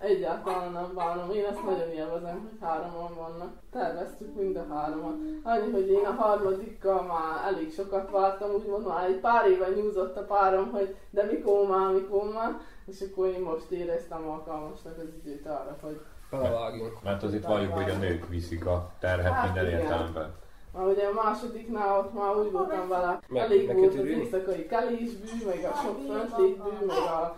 Egyáltalán 0.00 0.72
nem 0.72 0.92
bánom, 0.94 1.30
én 1.30 1.44
ezt 1.44 1.64
nagyon 1.64 1.90
élvezem, 1.90 2.40
hogy 2.40 2.68
hároman 2.68 3.14
vannak. 3.14 3.52
Terveztük 3.70 4.34
mind 4.34 4.56
a 4.56 4.66
hároman. 4.74 5.40
Annyi, 5.42 5.70
hogy 5.70 5.88
én 5.88 6.04
a 6.04 6.22
harmadikkal 6.22 7.02
már 7.02 7.54
elég 7.54 7.72
sokat 7.72 8.10
vártam, 8.10 8.50
úgymond 8.50 8.86
már 8.86 9.04
egy 9.04 9.20
pár 9.20 9.50
éve 9.50 9.68
nyúzott 9.68 10.16
a 10.16 10.24
párom, 10.24 10.70
hogy 10.70 10.96
de 11.10 11.22
mikor 11.24 11.68
már, 11.68 11.92
mikor 11.92 12.32
már, 12.32 12.60
és 12.86 13.00
akkor 13.00 13.26
én 13.26 13.40
most 13.40 13.70
éreztem 13.70 14.28
alkalmasnak 14.28 14.98
az 14.98 15.08
időt 15.24 15.46
arra, 15.46 15.76
hogy 15.82 16.00
Belevágjunk. 16.30 17.02
Mert 17.02 17.22
az 17.22 17.34
itt 17.34 17.44
valljuk, 17.44 17.72
hogy 17.72 17.90
a 17.90 17.96
nők 17.96 18.28
viszik 18.28 18.66
a 18.66 18.90
terhet 18.98 19.32
Hát 19.32 19.44
minden 19.44 19.66
igen. 19.66 19.80
értelemben. 19.80 20.34
Már 20.72 20.86
ugye 20.86 21.06
a 21.06 21.12
másodiknál 21.12 21.98
ott 21.98 22.14
már 22.14 22.36
úgy 22.36 22.50
voltam 22.50 22.88
vele, 22.88 23.20
elég 23.34 23.74
volt 23.74 23.98
az 23.98 24.04
éjszakai 24.04 24.66
kelésbű, 24.66 25.26
meg 25.46 25.70
a 25.72 25.76
sok 25.76 25.98
föntlétbű, 26.06 26.86
meg 26.86 26.96
a 26.96 27.36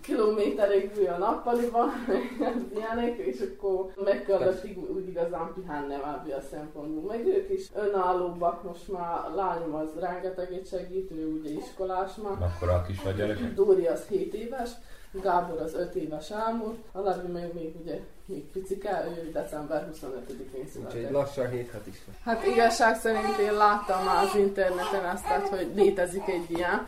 kilométerig 0.00 0.92
bű 0.94 1.04
a 1.04 1.18
nappaliban, 1.18 1.88
meg 2.38 2.54
az 2.56 2.62
ilyenek, 2.76 3.16
és 3.18 3.40
akkor 3.40 3.92
meg 4.04 4.24
kellett 4.24 4.64
ig- 4.64 4.90
úgy 4.90 5.08
igazán 5.08 5.52
pihennem 5.54 6.00
ebből 6.00 6.34
a 6.34 6.40
szempontból. 6.40 7.16
Meg 7.16 7.26
ők 7.26 7.50
is 7.50 7.66
önállóbbak, 7.74 8.62
most 8.62 8.92
már 8.92 9.30
lányom 9.34 9.74
az 9.74 9.88
rengeteget 10.00 10.66
segít, 10.68 11.10
ő 11.10 11.26
ugye 11.40 11.50
iskolás 11.50 12.14
már. 12.14 12.50
Akkor 12.56 12.68
a 12.68 12.82
kis 12.82 13.02
nagy 13.02 13.16
gyerek? 13.16 13.54
Dóri 13.54 13.86
az 13.86 14.06
7 14.06 14.34
éves, 14.34 14.70
Gábor 15.12 15.60
az 15.60 15.74
5 15.74 15.94
éves 15.94 16.30
elmúlt, 16.30 16.76
a 16.92 17.00
Levi 17.00 17.32
meg 17.32 17.54
még 17.54 17.74
ugye 17.82 18.00
még 18.24 18.50
picike, 18.50 19.04
ő 19.18 19.30
december 19.32 19.88
25-én 19.92 20.46
Úgyhogy 20.50 20.68
született. 20.72 21.10
lassan 21.10 21.50
hét 21.50 21.70
het 21.70 21.86
is 21.86 21.96
van. 22.06 22.16
Hát 22.24 22.46
igazság 22.46 22.96
szerint 22.96 23.38
én 23.38 23.52
láttam 23.52 24.04
már 24.04 24.24
az 24.24 24.34
interneten 24.34 25.00
tehát, 25.22 25.48
hogy 25.48 25.70
létezik 25.74 26.28
egy 26.28 26.50
ilyen. 26.50 26.86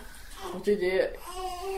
Úgyhogy 0.57 1.11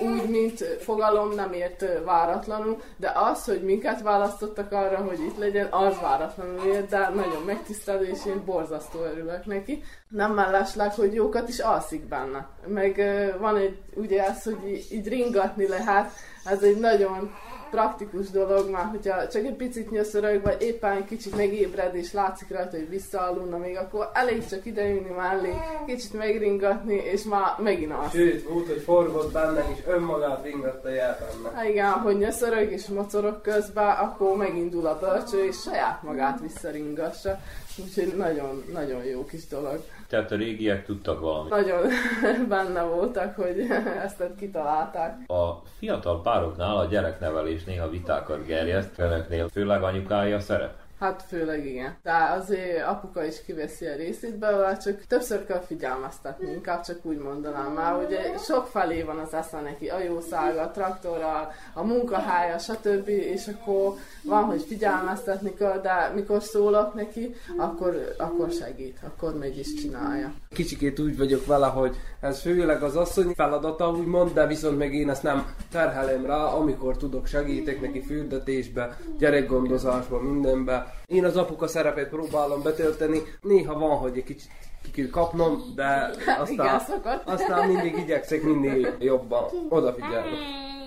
úgy, 0.02 0.28
mint 0.28 0.62
fogalom 0.62 1.34
nem 1.34 1.52
ért 1.52 1.84
váratlanul, 2.04 2.80
de 2.96 3.12
az, 3.14 3.44
hogy 3.44 3.62
minket 3.62 4.02
választottak 4.02 4.72
arra, 4.72 4.96
hogy 4.96 5.20
itt 5.20 5.38
legyen, 5.38 5.68
az 5.70 6.00
váratlanul 6.00 6.66
ért, 6.66 6.88
de 6.88 7.08
nagyon 7.08 7.42
megtisztelő, 7.42 8.04
és 8.04 8.26
én 8.26 8.44
borzasztó 8.44 9.00
örülök 9.00 9.46
neki. 9.46 9.82
Nem 10.12 10.34
mellesleg, 10.34 10.94
hogy 10.94 11.14
jókat 11.14 11.48
is 11.48 11.58
alszik 11.58 12.08
benne. 12.08 12.48
Meg 12.66 13.02
van 13.40 13.56
egy, 13.56 13.78
ugye 13.94 14.22
az, 14.22 14.42
hogy 14.42 14.86
így 14.90 15.08
ringatni 15.08 15.68
lehet, 15.68 16.10
ez 16.44 16.62
egy 16.62 16.78
nagyon 16.78 17.30
praktikus 17.72 18.30
dolog 18.30 18.70
már, 18.70 18.84
hogyha 18.84 19.28
csak 19.28 19.44
egy 19.44 19.54
picit 19.56 19.90
nyöszörög, 19.90 20.42
vagy 20.42 20.62
éppen 20.62 20.92
egy 20.96 21.04
kicsit 21.04 21.36
megébred, 21.36 21.94
és 21.94 22.12
látszik 22.12 22.50
rajta, 22.50 22.76
hogy 22.76 22.88
visszaaludna 22.88 23.56
még, 23.56 23.76
akkor 23.76 24.10
elég 24.12 24.46
csak 24.46 24.66
ideülni 24.66 25.10
mellé, 25.16 25.52
kicsit 25.86 26.12
megringatni, 26.12 26.94
és 26.94 27.22
már 27.22 27.54
megint 27.58 27.92
alszik. 27.92 28.20
Sőt, 28.20 28.48
volt, 28.48 28.66
hogy 28.66 28.80
forgott 28.80 29.32
benne, 29.32 29.64
és 29.74 29.78
önmagát 29.86 30.44
ringatta 30.44 30.88
el 30.88 31.18
benne. 31.20 31.56
Hát 31.56 31.68
igen, 31.68 31.90
hogy 31.90 32.18
nyöszörög 32.18 32.72
és 32.72 32.86
mocorog 32.86 33.40
közben, 33.40 33.96
akkor 33.96 34.36
megindul 34.36 34.86
a 34.86 34.98
bölcső, 34.98 35.44
és 35.44 35.56
saját 35.60 36.02
magát 36.02 36.40
visszaringassa. 36.40 37.38
Úgyhogy 37.78 38.14
nagyon, 38.16 38.64
nagyon 38.72 39.04
jó 39.04 39.24
kis 39.24 39.46
dolog. 39.46 39.84
Tehát 40.12 40.30
a 40.30 40.36
régiek 40.36 40.84
tudtak 40.84 41.20
valamit. 41.20 41.50
Nagyon 41.50 41.82
benne 42.48 42.82
voltak, 42.82 43.36
hogy 43.36 43.66
ezt 44.04 44.24
kitalálták. 44.38 45.30
A 45.30 45.62
fiatal 45.78 46.22
pároknál 46.22 46.76
a 46.76 46.84
gyereknevelés 46.84 47.64
néha 47.64 47.88
vitákat 47.88 48.46
gerjeszt, 48.46 48.98
önöknél 48.98 49.48
főleg 49.48 49.82
anyukája 49.82 50.40
szerep. 50.40 50.81
Hát 51.02 51.24
főleg 51.28 51.66
igen. 51.66 51.96
De 52.02 52.12
azért 52.38 52.86
apuka 52.86 53.24
is 53.24 53.44
kiveszi 53.44 53.86
a 53.86 53.96
részét 53.96 54.38
belőle, 54.38 54.76
csak 54.76 55.06
többször 55.06 55.46
kell 55.46 55.60
figyelmeztetni, 55.60 56.50
inkább 56.52 56.84
csak 56.84 56.98
úgy 57.02 57.18
mondanám 57.18 57.72
már. 57.72 58.04
Ugye 58.04 58.38
sok 58.38 58.66
felé 58.66 59.02
van 59.02 59.18
az 59.18 59.34
esze 59.34 59.60
neki, 59.60 59.88
a 59.88 59.98
jószága, 59.98 60.60
a 60.60 60.70
traktorral, 60.70 61.52
a 61.74 61.82
munkahája, 61.82 62.58
stb. 62.58 63.08
És 63.08 63.46
akkor 63.46 63.94
van, 64.22 64.44
hogy 64.44 64.62
figyelmeztetni 64.62 65.54
kell, 65.54 65.80
de 65.80 66.12
mikor 66.14 66.42
szólok 66.42 66.94
neki, 66.94 67.34
akkor, 67.56 68.14
akkor 68.18 68.50
segít, 68.50 68.98
akkor 69.06 69.38
meg 69.38 69.56
is 69.56 69.74
csinálja. 69.74 70.32
Kicsikét 70.54 70.98
úgy 70.98 71.16
vagyok 71.16 71.46
vele, 71.46 71.66
hogy 71.66 71.96
ez 72.20 72.40
főleg 72.40 72.82
az 72.82 72.96
asszony 72.96 73.32
feladata, 73.34 73.90
úgymond, 73.90 74.32
de 74.32 74.46
viszont 74.46 74.78
meg 74.78 74.94
én 74.94 75.10
ezt 75.10 75.22
nem 75.22 75.46
terhelem 75.70 76.26
rá, 76.26 76.44
amikor 76.44 76.96
tudok 76.96 77.26
segítek 77.26 77.80
neki 77.80 78.00
fürdetésbe, 78.00 78.96
gyerekgondozásba, 79.18 80.20
mindenbe. 80.20 80.91
Én 81.06 81.24
az 81.24 81.36
apuka 81.36 81.66
szerepét 81.66 82.08
próbálom 82.08 82.62
betölteni, 82.62 83.22
néha 83.40 83.78
van, 83.78 83.96
hogy 83.96 84.16
egy 84.16 84.24
kicsit 84.24 84.48
ki 84.82 84.90
kell 84.90 85.10
kapnom, 85.10 85.62
de 85.74 86.10
Igen, 86.22 86.40
aztán, 86.40 86.80
szokott. 86.80 87.22
aztán 87.24 87.68
mindig 87.68 87.98
igyekszek 87.98 88.42
mindig 88.42 88.88
jobban 88.98 89.44
odafigyelni. 89.68 90.36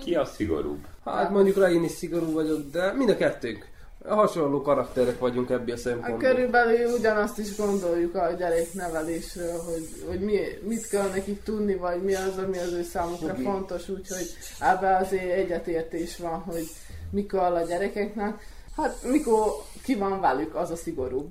Ki 0.04 0.14
a 0.14 0.24
szigorúbb? 0.24 0.84
Hát 1.04 1.30
mondjuk 1.30 1.56
rá 1.58 1.70
én 1.70 1.84
is 1.84 1.90
szigorú 1.90 2.32
vagyok, 2.32 2.70
de 2.72 2.92
mind 2.92 3.10
a 3.10 3.16
kettőnk. 3.16 3.66
Hasonló 4.08 4.62
karakterek 4.62 5.18
vagyunk 5.18 5.50
ebből 5.50 5.66
a 5.66 5.70
Hát 5.70 5.78
szempontból. 5.78 6.30
körülbelül 6.30 6.90
ugyanazt 6.98 7.38
is 7.38 7.56
gondoljuk 7.56 8.14
a 8.14 8.30
gyereknevelésről, 8.38 9.58
hogy, 9.58 9.88
hogy 10.08 10.20
mi, 10.20 10.38
mit 10.62 10.88
kell 10.88 11.08
nekik 11.08 11.42
tudni, 11.42 11.74
vagy 11.74 12.02
mi 12.02 12.14
az, 12.14 12.38
ami 12.46 12.58
az 12.58 12.72
ő 12.72 12.82
számukra 12.82 13.28
Fogi. 13.28 13.42
fontos, 13.42 13.88
úgyhogy 13.88 14.26
ebben 14.60 15.02
azért 15.02 15.32
egyetértés 15.32 16.18
van, 16.18 16.38
hogy 16.38 16.64
mi 17.10 17.26
kell 17.26 17.54
a 17.54 17.62
gyerekeknek. 17.66 18.46
Hát 18.76 19.02
mikor 19.02 19.52
ki 19.82 19.94
van 19.94 20.20
velük, 20.20 20.54
az 20.54 20.70
a 20.70 20.76
szigorúbb. 20.76 21.28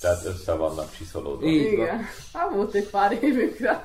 Tehát 0.00 0.24
össze 0.24 0.54
vannak 0.54 0.90
csiszolódva. 0.96 1.40
Van. 1.40 1.52
Igen. 1.52 2.00
Hát 2.32 2.54
volt 2.54 2.74
egy 2.74 2.90
pár 2.90 3.18
évükre. 3.22 3.80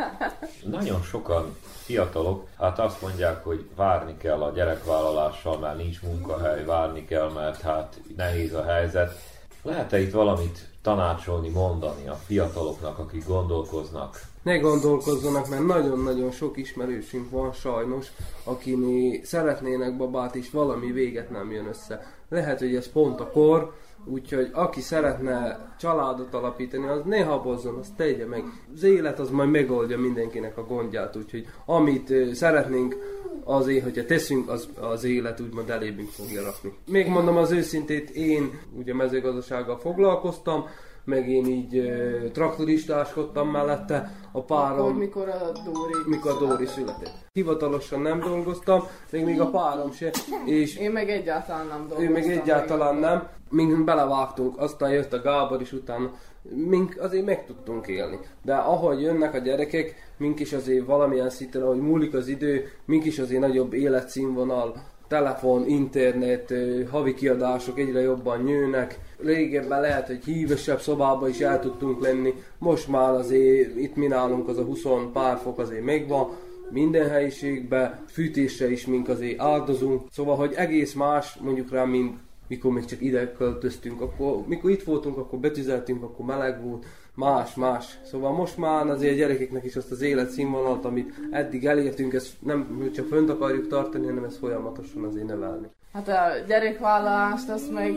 Nagyon 0.63 1.01
sokan 1.01 1.55
fiatalok, 1.83 2.47
hát 2.57 2.79
azt 2.79 3.01
mondják, 3.01 3.43
hogy 3.43 3.69
várni 3.75 4.17
kell 4.17 4.41
a 4.41 4.51
gyerekvállalással, 4.51 5.59
mert 5.59 5.77
nincs 5.77 6.01
munkahely, 6.01 6.65
várni 6.65 7.05
kell, 7.05 7.31
mert 7.31 7.61
hát 7.61 7.99
nehéz 8.15 8.53
a 8.53 8.63
helyzet. 8.63 9.19
Lehet-e 9.61 9.99
itt 9.99 10.11
valamit 10.11 10.67
tanácsolni, 10.81 11.49
mondani 11.49 12.07
a 12.07 12.19
fiataloknak, 12.25 12.99
akik 12.99 13.27
gondolkoznak? 13.27 14.21
Ne 14.41 14.57
gondolkozzanak, 14.57 15.47
mert 15.49 15.65
nagyon-nagyon 15.65 16.31
sok 16.31 16.57
ismerősünk 16.57 17.29
van 17.29 17.51
sajnos, 17.51 18.07
akiné 18.43 19.21
szeretnének 19.23 19.97
babát, 19.97 20.35
és 20.35 20.49
valami 20.51 20.91
véget 20.91 21.29
nem 21.29 21.51
jön 21.51 21.67
össze. 21.67 22.14
Lehet, 22.29 22.59
hogy 22.59 22.75
ez 22.75 22.91
pont 22.91 23.19
a 23.19 23.29
kor, 23.29 23.73
úgyhogy 24.05 24.49
aki 24.51 24.81
szeretne 24.81 25.59
családot 25.79 26.33
alapítani, 26.33 26.87
az 26.87 27.01
ne 27.05 27.23
habozzon, 27.23 27.75
azt 27.75 27.93
tegye 27.95 28.25
meg. 28.25 28.43
Az 28.75 28.83
élet 28.83 29.19
az 29.19 29.29
majd 29.29 29.49
megoldja 29.49 29.97
mindenkinek 29.97 30.57
a 30.57 30.65
gondját, 30.65 31.15
úgyhogy 31.15 31.47
amit 31.65 32.13
szeretnénk 32.33 32.95
azért, 33.43 33.83
hogyha 33.83 34.05
teszünk, 34.05 34.49
az, 34.49 34.67
az 34.79 35.03
élet 35.03 35.39
úgymond 35.39 35.69
elébünk 35.69 36.09
fogja 36.09 36.43
rakni. 36.43 36.73
Még 36.87 37.07
mondom 37.07 37.37
az 37.37 37.51
őszintét, 37.51 38.09
én 38.09 38.59
ugye 38.77 38.93
mezőgazdasággal 38.93 39.77
foglalkoztam, 39.77 40.65
meg 41.05 41.29
én 41.29 41.45
így 41.45 41.77
ö, 41.77 42.29
traktoristáskodtam 42.31 43.49
mellette, 43.49 44.11
a 44.31 44.41
párom... 44.41 44.79
Akkor 44.79 44.93
mikor 44.93 45.29
a 45.29 45.51
Dóri... 45.51 45.93
mikor 46.05 46.31
a 46.31 46.37
Dóri 46.37 46.65
született. 46.65 47.13
Hivatalosan 47.33 48.01
nem 48.01 48.19
dolgoztam, 48.19 48.83
még 49.11 49.25
még 49.25 49.41
a 49.41 49.49
párom 49.49 49.91
se, 49.91 50.11
és 50.45 50.77
Én 50.77 50.91
meg 50.91 51.09
egyáltalán 51.09 51.67
nem 51.67 51.77
dolgoztam. 51.77 52.05
ő 52.05 52.11
meg 52.11 52.29
egyáltalán 52.29 52.95
nem. 52.95 53.27
Mink 53.49 53.83
belevágtunk, 53.83 54.57
aztán 54.57 54.91
jött 54.91 55.13
a 55.13 55.21
Gábor 55.21 55.61
is 55.61 55.71
utána. 55.71 56.11
Mink 56.49 56.95
azért 56.99 57.25
meg 57.25 57.45
tudtunk 57.45 57.87
élni. 57.87 58.19
De 58.43 58.55
ahogy 58.55 59.01
jönnek 59.01 59.33
a 59.33 59.37
gyerekek, 59.37 59.95
mink 60.17 60.39
is 60.39 60.53
azért 60.53 60.85
valamilyen 60.85 61.29
szinten, 61.29 61.61
ahogy 61.61 61.79
múlik 61.79 62.13
az 62.13 62.27
idő, 62.27 62.67
mink 62.85 63.05
is 63.05 63.19
azért 63.19 63.41
nagyobb 63.41 63.73
életszínvonal, 63.73 64.83
telefon, 65.07 65.67
internet, 65.67 66.53
havi 66.91 67.13
kiadások 67.13 67.79
egyre 67.79 68.01
jobban 68.01 68.43
nőnek. 68.43 68.99
Régebben 69.23 69.81
lehet, 69.81 70.07
hogy 70.07 70.23
hívesebb 70.25 70.79
szobába 70.79 71.27
is 71.27 71.39
el 71.39 71.59
tudtunk 71.59 72.01
lenni. 72.01 72.33
Most 72.57 72.87
már 72.87 73.13
azért 73.13 73.75
itt 73.77 73.95
mi 73.95 74.07
nálunk 74.07 74.47
az 74.47 74.57
a 74.57 74.63
20 74.63 74.83
pár 75.13 75.37
fok 75.37 75.59
azért 75.59 75.83
megvan 75.83 76.27
minden 76.69 77.09
helyiségben, 77.09 77.99
fűtésre 78.07 78.71
is 78.71 78.85
mink 78.85 79.09
azért 79.09 79.41
áldozunk. 79.41 80.01
Szóval, 80.11 80.35
hogy 80.35 80.53
egész 80.53 80.93
más 80.93 81.35
mondjuk 81.41 81.71
rá, 81.71 81.83
mint 81.83 82.17
mikor 82.47 82.71
még 82.71 82.85
csak 82.85 83.01
ide 83.01 83.33
költöztünk, 83.33 84.01
akkor, 84.01 84.47
mikor 84.47 84.69
itt 84.69 84.83
voltunk, 84.83 85.17
akkor 85.17 85.39
betüzeltünk, 85.39 86.03
akkor 86.03 86.25
meleg 86.25 86.63
volt, 86.63 86.85
más, 87.15 87.53
más. 87.53 87.99
Szóval 88.03 88.31
most 88.31 88.57
már 88.57 88.87
azért 88.87 89.13
a 89.13 89.17
gyerekeknek 89.17 89.63
is 89.63 89.75
azt 89.75 89.91
az 89.91 90.01
életszínvonalat, 90.01 90.85
amit 90.85 91.13
eddig 91.31 91.65
elértünk, 91.65 92.13
ezt 92.13 92.33
nem 92.39 92.89
csak 92.95 93.07
fönt 93.07 93.29
akarjuk 93.29 93.67
tartani, 93.67 94.05
hanem 94.05 94.23
ezt 94.23 94.37
folyamatosan 94.37 95.03
azért 95.03 95.27
növelni. 95.27 95.67
Hát 95.93 96.07
a 96.07 96.45
gyerekvállalást, 96.47 97.49
azt 97.49 97.71
meg, 97.71 97.93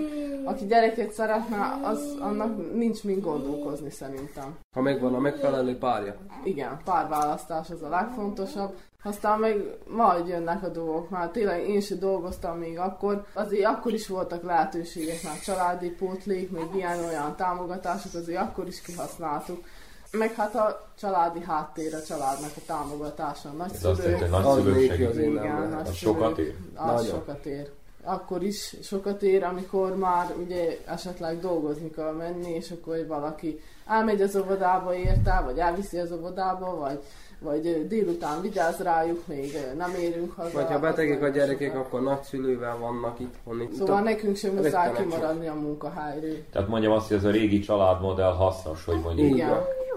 aki 0.49 0.67
gyereket 0.67 1.13
szeretne, 1.13 1.79
az, 1.85 2.17
annak 2.21 2.75
nincs 2.75 3.05
mind 3.05 3.23
gondolkozni 3.23 3.91
szerintem. 3.91 4.59
Ha 4.75 4.81
megvan 4.81 5.15
a 5.15 5.19
megfelelő 5.19 5.79
párja. 5.79 6.17
Igen, 6.45 6.81
párválasztás 6.85 7.71
az 7.71 7.83
a 7.83 7.89
legfontosabb. 7.89 8.75
Aztán 9.05 9.39
meg 9.39 9.57
majd 9.87 10.29
jönnek 10.29 10.63
a 10.63 10.69
dolgok, 10.69 11.11
már 11.11 11.29
tényleg 11.31 11.69
én 11.69 11.81
sem 11.81 11.99
dolgoztam 11.99 12.59
még 12.59 12.79
akkor, 12.79 13.25
azért 13.35 13.65
akkor 13.65 13.93
is 13.93 14.09
voltak 14.09 14.43
lehetőségek, 14.43 15.23
már 15.23 15.39
családi 15.41 15.89
pótlék, 15.91 16.51
még 16.51 16.67
ilyen 16.75 16.99
olyan 17.05 17.37
támogatások, 17.37 18.15
azért 18.15 18.41
akkor 18.41 18.67
is 18.67 18.81
kihasználtuk. 18.81 19.65
Meg 20.13 20.33
hát 20.35 20.55
a 20.55 20.89
családi 20.99 21.41
háttér, 21.43 21.95
a 21.95 22.03
családnak 22.03 22.51
a 22.57 22.61
támogatása, 22.67 23.49
Ez 23.75 23.85
azt 23.85 24.03
jelenti, 24.05 24.25
nagyszülők. 24.29 24.31
hogy 24.31 24.45
Az 24.47 24.55
nagyszülők 24.55 24.91
segít. 24.91 25.15
Igen, 25.15 25.35
lehet. 25.35 25.71
nagy 25.71 25.81
Az 25.89 25.95
szülők. 25.97 26.17
sokat 26.17 26.39
ér? 26.39 26.55
Az 26.75 26.85
Nagyon. 26.85 27.05
sokat 27.05 27.47
ér. 27.47 27.71
Akkor 28.03 28.43
is 28.43 28.75
sokat 28.83 29.23
ér, 29.23 29.45
amikor 29.45 29.97
már 29.97 30.35
ugye 30.45 30.79
esetleg 30.87 31.41
dolgozni 31.41 31.91
kell 31.91 32.13
menni, 32.13 32.51
és 32.51 32.71
akkor 32.71 32.97
hogy 32.97 33.07
valaki 33.07 33.61
elmegy 33.87 34.23
az 34.23 34.37
óvodába 34.37 34.95
érte, 34.95 35.43
vagy 35.45 35.59
elviszi 35.59 35.99
az 35.99 36.13
óvodába, 36.13 36.77
vagy, 36.77 36.99
vagy 37.39 37.87
délután 37.89 38.41
vigyáz 38.41 38.79
rájuk, 38.79 39.27
még 39.27 39.53
nem 39.77 39.95
érünk 40.01 40.33
haza. 40.37 40.51
Vagy 40.53 40.67
ha 40.67 40.79
betegek 40.79 41.23
a 41.23 41.29
gyerekek, 41.29 41.75
akkor 41.75 42.03
nagyszülővel 42.03 42.79
vannak 42.79 43.21
itthon. 43.21 43.61
Itt 43.61 43.73
Szóval 43.73 44.01
nekünk 44.01 44.37
sem 44.37 44.55
muszáj 44.55 44.93
kimaradni 44.93 45.47
a 45.47 45.55
munkahelyről. 45.55 46.37
Tehát 46.53 46.69
mondjam 46.69 46.93
azt, 46.93 47.09
hogy 47.09 47.17
ez 47.17 47.25
a 47.25 47.31
régi 47.31 47.61
családmodell 47.61 48.33
hasznos, 48.33 48.85
hogy 48.85 49.01
mondjuk 49.03 49.29
Igen. 49.29 49.49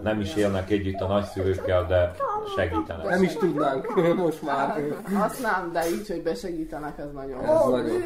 Nem 0.03 0.19
is 0.19 0.35
élnek 0.35 0.69
együtt 0.69 0.99
a 0.99 1.07
nagyszülőkkel, 1.07 1.85
de 1.85 2.11
segítenek. 2.55 3.09
Nem 3.09 3.23
is 3.23 3.33
tudnánk 3.33 3.95
most 4.15 4.41
már. 4.41 4.83
Azt 5.19 5.41
nem, 5.41 5.71
de 5.73 5.89
így, 5.89 6.07
hogy 6.07 6.23
besegítenek, 6.23 6.97
ez 6.97 7.11
nagyon 7.13 7.43
Ez 7.43 7.65
nagyon. 7.65 8.01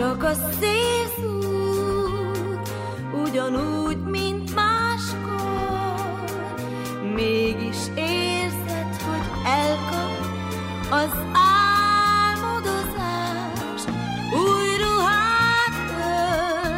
Csak 0.00 0.22
a 0.22 0.32
szélzúg, 0.60 2.60
ugyanúgy, 3.24 4.04
mint 4.04 4.54
máskor, 4.54 6.24
mégis 7.14 7.76
érzed, 7.94 9.02
hogy 9.04 9.26
elkap 9.44 10.26
az 10.90 11.10
álmodozás, 12.22 13.82
új 14.32 14.76
ruhát 14.76 15.76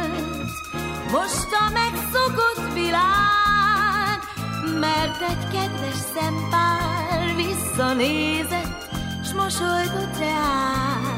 ölt, 0.01 0.51
most 1.11 1.51
a 1.51 1.69
megszokott 1.73 2.73
világ, 2.73 4.19
mert 4.79 5.21
egy 5.21 5.47
kedves 5.51 5.97
szempár 6.13 7.35
visszanézett, 7.35 8.89
s 9.23 9.33
mosolygott 9.33 10.17
reál. 10.19 11.12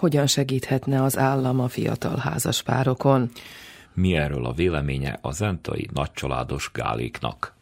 Hogyan 0.00 0.26
segíthetne 0.26 1.02
az 1.02 1.18
állam 1.18 1.60
a 1.60 1.68
fiatal 1.68 2.16
házaspárokon? 2.16 3.30
Mi 3.92 4.14
erről 4.16 4.46
a 4.46 4.52
véleménye 4.52 5.18
a 5.22 5.32
zentai 5.32 5.88
nagycsaládos 5.92 6.70
gáléknak? 6.74 7.54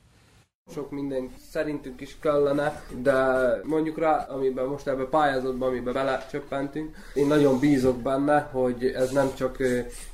Sok 0.75 0.91
minden 0.91 1.31
szerintünk 1.51 2.01
is 2.01 2.17
kellene, 2.21 2.83
de 3.03 3.15
mondjuk 3.65 3.99
rá, 3.99 4.27
amiben 4.31 4.67
most 4.67 4.87
ebbe 4.87 5.03
a 5.03 5.07
pályázatban, 5.07 5.69
amiben 5.69 5.93
belecsöppentünk, 5.93 6.97
én 7.15 7.27
nagyon 7.27 7.59
bízok 7.59 7.97
benne, 7.97 8.49
hogy 8.53 8.85
ez 8.85 9.11
nem 9.11 9.35
csak 9.35 9.57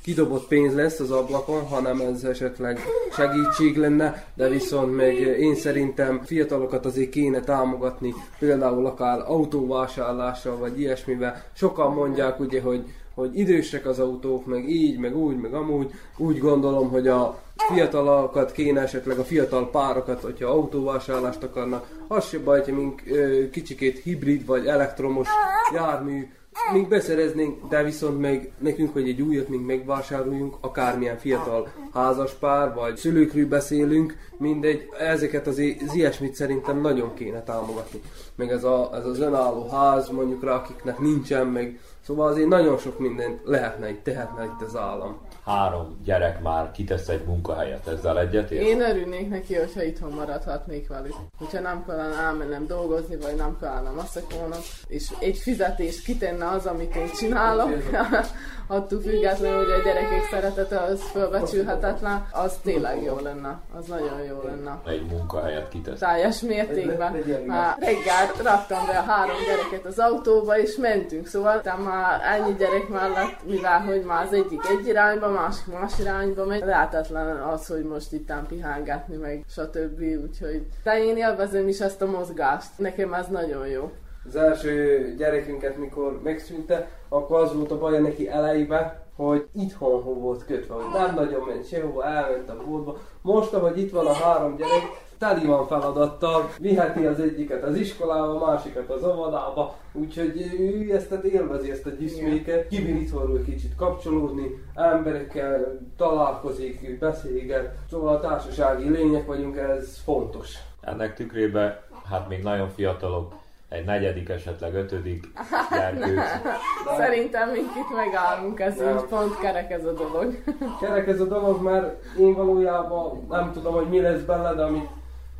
kidobott 0.01 0.47
pénz 0.47 0.75
lesz 0.75 0.99
az 0.99 1.11
ablakon, 1.11 1.65
hanem 1.65 1.99
ez 1.99 2.23
esetleg 2.23 2.79
segítség 3.11 3.77
lenne, 3.77 4.25
de 4.35 4.49
viszont 4.49 4.95
még 4.95 5.19
én 5.19 5.55
szerintem 5.55 6.21
fiatalokat 6.23 6.85
azért 6.85 7.09
kéne 7.09 7.39
támogatni, 7.39 8.13
például 8.39 8.85
akár 8.85 9.19
autóvásárlással, 9.25 10.57
vagy 10.57 10.79
ilyesmivel. 10.79 11.43
Sokan 11.53 11.93
mondják 11.93 12.39
ugye, 12.39 12.61
hogy 12.61 12.83
hogy 13.15 13.39
idősek 13.39 13.85
az 13.85 13.99
autók, 13.99 14.45
meg 14.45 14.69
így, 14.69 14.99
meg 14.99 15.17
úgy, 15.17 15.37
meg 15.37 15.53
amúgy. 15.53 15.91
Úgy 16.17 16.39
gondolom, 16.39 16.89
hogy 16.89 17.07
a 17.07 17.39
fiatalokat 17.55 18.51
kéne 18.51 18.81
esetleg 18.81 19.19
a 19.19 19.23
fiatal 19.23 19.69
párokat, 19.69 20.21
hogyha 20.21 20.49
autóvásárlást 20.49 21.43
akarnak, 21.43 21.89
az 22.07 22.27
se 22.27 22.39
baj, 22.39 22.59
hogyha 22.59 22.75
mink 22.75 23.01
ö, 23.05 23.49
kicsikét 23.49 23.99
hibrid 23.99 24.45
vagy 24.45 24.67
elektromos 24.67 25.27
jármű 25.73 26.27
még 26.73 26.87
beszereznénk, 26.87 27.67
de 27.69 27.83
viszont 27.83 28.19
még 28.19 28.51
nekünk, 28.57 28.93
hogy 28.93 29.09
egy 29.09 29.21
újat 29.21 29.47
még 29.49 29.59
megvásároljunk, 29.59 30.55
akármilyen 30.61 31.17
fiatal 31.17 31.67
házaspár, 31.93 32.73
vagy 32.73 32.95
szülőkről 32.95 33.47
beszélünk, 33.47 34.17
mindegy, 34.37 34.89
ezeket 34.99 35.47
az, 35.47 35.61
az 35.87 35.95
ilyesmit 35.95 36.35
szerintem 36.35 36.81
nagyon 36.81 37.13
kéne 37.13 37.43
támogatni. 37.43 38.01
Meg 38.35 38.51
ez, 38.51 38.63
a, 38.63 38.89
ez 38.93 39.05
az 39.05 39.19
önálló 39.19 39.67
ház, 39.67 40.09
mondjuk 40.09 40.43
rá, 40.43 40.55
akiknek 40.55 40.99
nincsen, 40.99 41.47
meg 41.47 41.79
Szóval 42.05 42.27
azért 42.27 42.47
nagyon 42.47 42.77
sok 42.77 42.99
mindent 42.99 43.41
lehetne 43.43 43.89
itt, 43.89 44.03
tehetne 44.03 44.43
itt 44.43 44.61
az 44.61 44.75
állam. 44.75 45.17
Három 45.45 46.01
gyerek 46.03 46.41
már 46.41 46.71
kitesz 46.71 47.07
egy 47.07 47.23
munkahelyet, 47.25 47.87
ezzel 47.87 48.19
egyetért? 48.19 48.61
Én 48.61 48.81
örülnék 48.81 49.29
neki, 49.29 49.55
hogyha 49.55 49.83
itthon 49.83 50.11
maradhatnék 50.11 50.87
velük. 50.87 51.13
Hogyha 51.37 51.59
nem 51.59 51.85
kellene 51.85 52.15
elmennem 52.15 52.67
dolgozni, 52.67 53.15
vagy 53.15 53.35
nem 53.35 53.57
kellene 53.59 53.89
maszakolnom, 53.89 54.59
és 54.87 55.11
egy 55.19 55.37
fizetést 55.37 56.03
kitenne 56.03 56.49
az, 56.49 56.65
amit 56.65 56.95
én 56.95 57.09
csinálok, 57.15 57.69
attól 58.67 59.01
függetlenül, 59.01 59.57
hogy 59.57 59.71
a 59.71 59.83
gyerekek 59.83 60.27
szeretete 60.31 60.79
az 60.79 61.01
fölbecsülhetetlen, 61.01 62.27
az 62.31 62.53
tényleg 62.63 63.03
jó 63.03 63.19
lenne. 63.19 63.59
Az 63.77 63.85
nagyon 63.85 64.21
jó 64.27 64.41
lenne. 64.43 64.79
Egy 64.85 65.05
munkahelyet 65.05 65.69
kitesz. 65.69 65.99
teljes 65.99 66.41
mértékben. 66.41 67.13
Már 67.45 67.75
reggel 67.79 68.31
raktam 68.43 68.85
be 68.85 68.97
a 68.97 69.01
három 69.01 69.35
gyereket 69.47 69.85
az 69.85 69.99
autóba, 69.99 70.57
és 70.57 70.75
mentünk. 70.75 71.27
Szóval 71.27 71.61
már 71.83 72.21
ennyi 72.21 72.55
gyerek 72.57 72.87
mellett, 72.87 73.45
mivel 73.45 73.79
hogy 73.79 74.03
már 74.03 74.25
az 74.25 74.33
egyik 74.33 74.61
egy 74.67 74.87
irányba, 74.87 75.33
másik 75.35 75.73
más 75.73 75.99
irányba 75.99 76.45
megy, 76.45 76.65
lehetetlen 76.65 77.37
az, 77.37 77.67
hogy 77.67 77.83
most 77.83 78.13
itt 78.13 78.33
pihángatni, 78.47 79.15
meg 79.15 79.43
stb. 79.49 79.99
Úgyhogy 79.99 80.65
de 80.83 81.03
én 81.03 81.17
élvezem 81.17 81.67
is 81.67 81.79
ezt 81.79 82.01
a 82.01 82.05
mozgást. 82.05 82.69
Nekem 82.77 83.13
ez 83.13 83.27
nagyon 83.27 83.67
jó. 83.67 83.91
Az 84.27 84.35
első 84.35 85.13
gyerekünket, 85.17 85.77
mikor 85.77 86.21
megszűnte, 86.23 86.89
akkor 87.09 87.39
az 87.39 87.53
volt 87.53 87.71
a 87.71 87.77
baja 87.77 87.99
neki 87.99 88.29
elejébe, 88.29 89.05
hogy 89.15 89.47
itthon 89.53 90.03
volt 90.03 90.45
kötve, 90.45 90.73
hogy 90.73 90.93
nem 90.93 91.15
nagyon 91.15 91.41
ment 91.47 91.67
sehova, 91.67 92.05
elment 92.05 92.49
a 92.49 92.63
boltba. 92.65 92.97
Most, 93.21 93.53
ahogy 93.53 93.79
itt 93.79 93.91
van 93.91 94.05
a 94.05 94.13
három 94.13 94.55
gyerek, 94.55 94.83
teli 95.17 95.45
van 95.45 95.67
feladattal, 95.67 96.49
viheti 96.59 97.05
az 97.05 97.19
egyiket 97.19 97.63
az 97.63 97.77
iskolába, 97.77 98.41
a 98.41 98.45
másikat 98.45 98.89
az 98.89 99.03
óvodába, 99.03 99.75
úgyhogy 99.91 100.55
ő 100.59 100.93
ezt 100.95 101.11
élvezi 101.11 101.71
ezt 101.71 101.85
a 101.85 101.89
gyűjtméket, 101.89 102.67
kibír 102.67 102.95
itthonról 102.95 103.41
kicsit 103.43 103.75
kapcsolódni, 103.75 104.63
emberekkel 104.73 105.79
találkozik, 105.97 106.99
beszélget, 106.99 107.75
szóval 107.89 108.15
a 108.15 108.19
társasági 108.19 108.89
lények 108.89 109.25
vagyunk, 109.25 109.57
ez 109.57 109.97
fontos. 110.03 110.53
Ennek 110.81 111.15
tükrében, 111.15 111.79
hát 112.09 112.29
még 112.29 112.43
nagyon 112.43 112.69
fiatalok, 112.69 113.33
egy 113.69 113.85
negyedik, 113.85 114.29
esetleg 114.29 114.75
ötödik 114.75 115.27
gyerkőc. 115.71 116.19
Szerintem 116.97 117.49
mink 117.49 117.75
itt 117.75 117.95
megállunk, 117.95 118.59
ez 118.59 118.77
Nem. 118.77 118.97
így 118.97 119.03
pont 119.03 119.39
kerek 119.39 119.71
ez 119.71 119.85
a 119.85 119.93
dolog. 119.93 120.43
Kerek 120.79 121.07
ez 121.07 121.19
a 121.19 121.25
dolog, 121.25 121.61
mert 121.61 122.03
én 122.19 122.33
valójában 122.33 123.25
nem 123.29 123.51
tudom, 123.53 123.73
hogy 123.73 123.89
mi 123.89 124.01
lesz 124.01 124.21
bele, 124.21 124.53
de 124.53 124.63
amit 124.63 124.89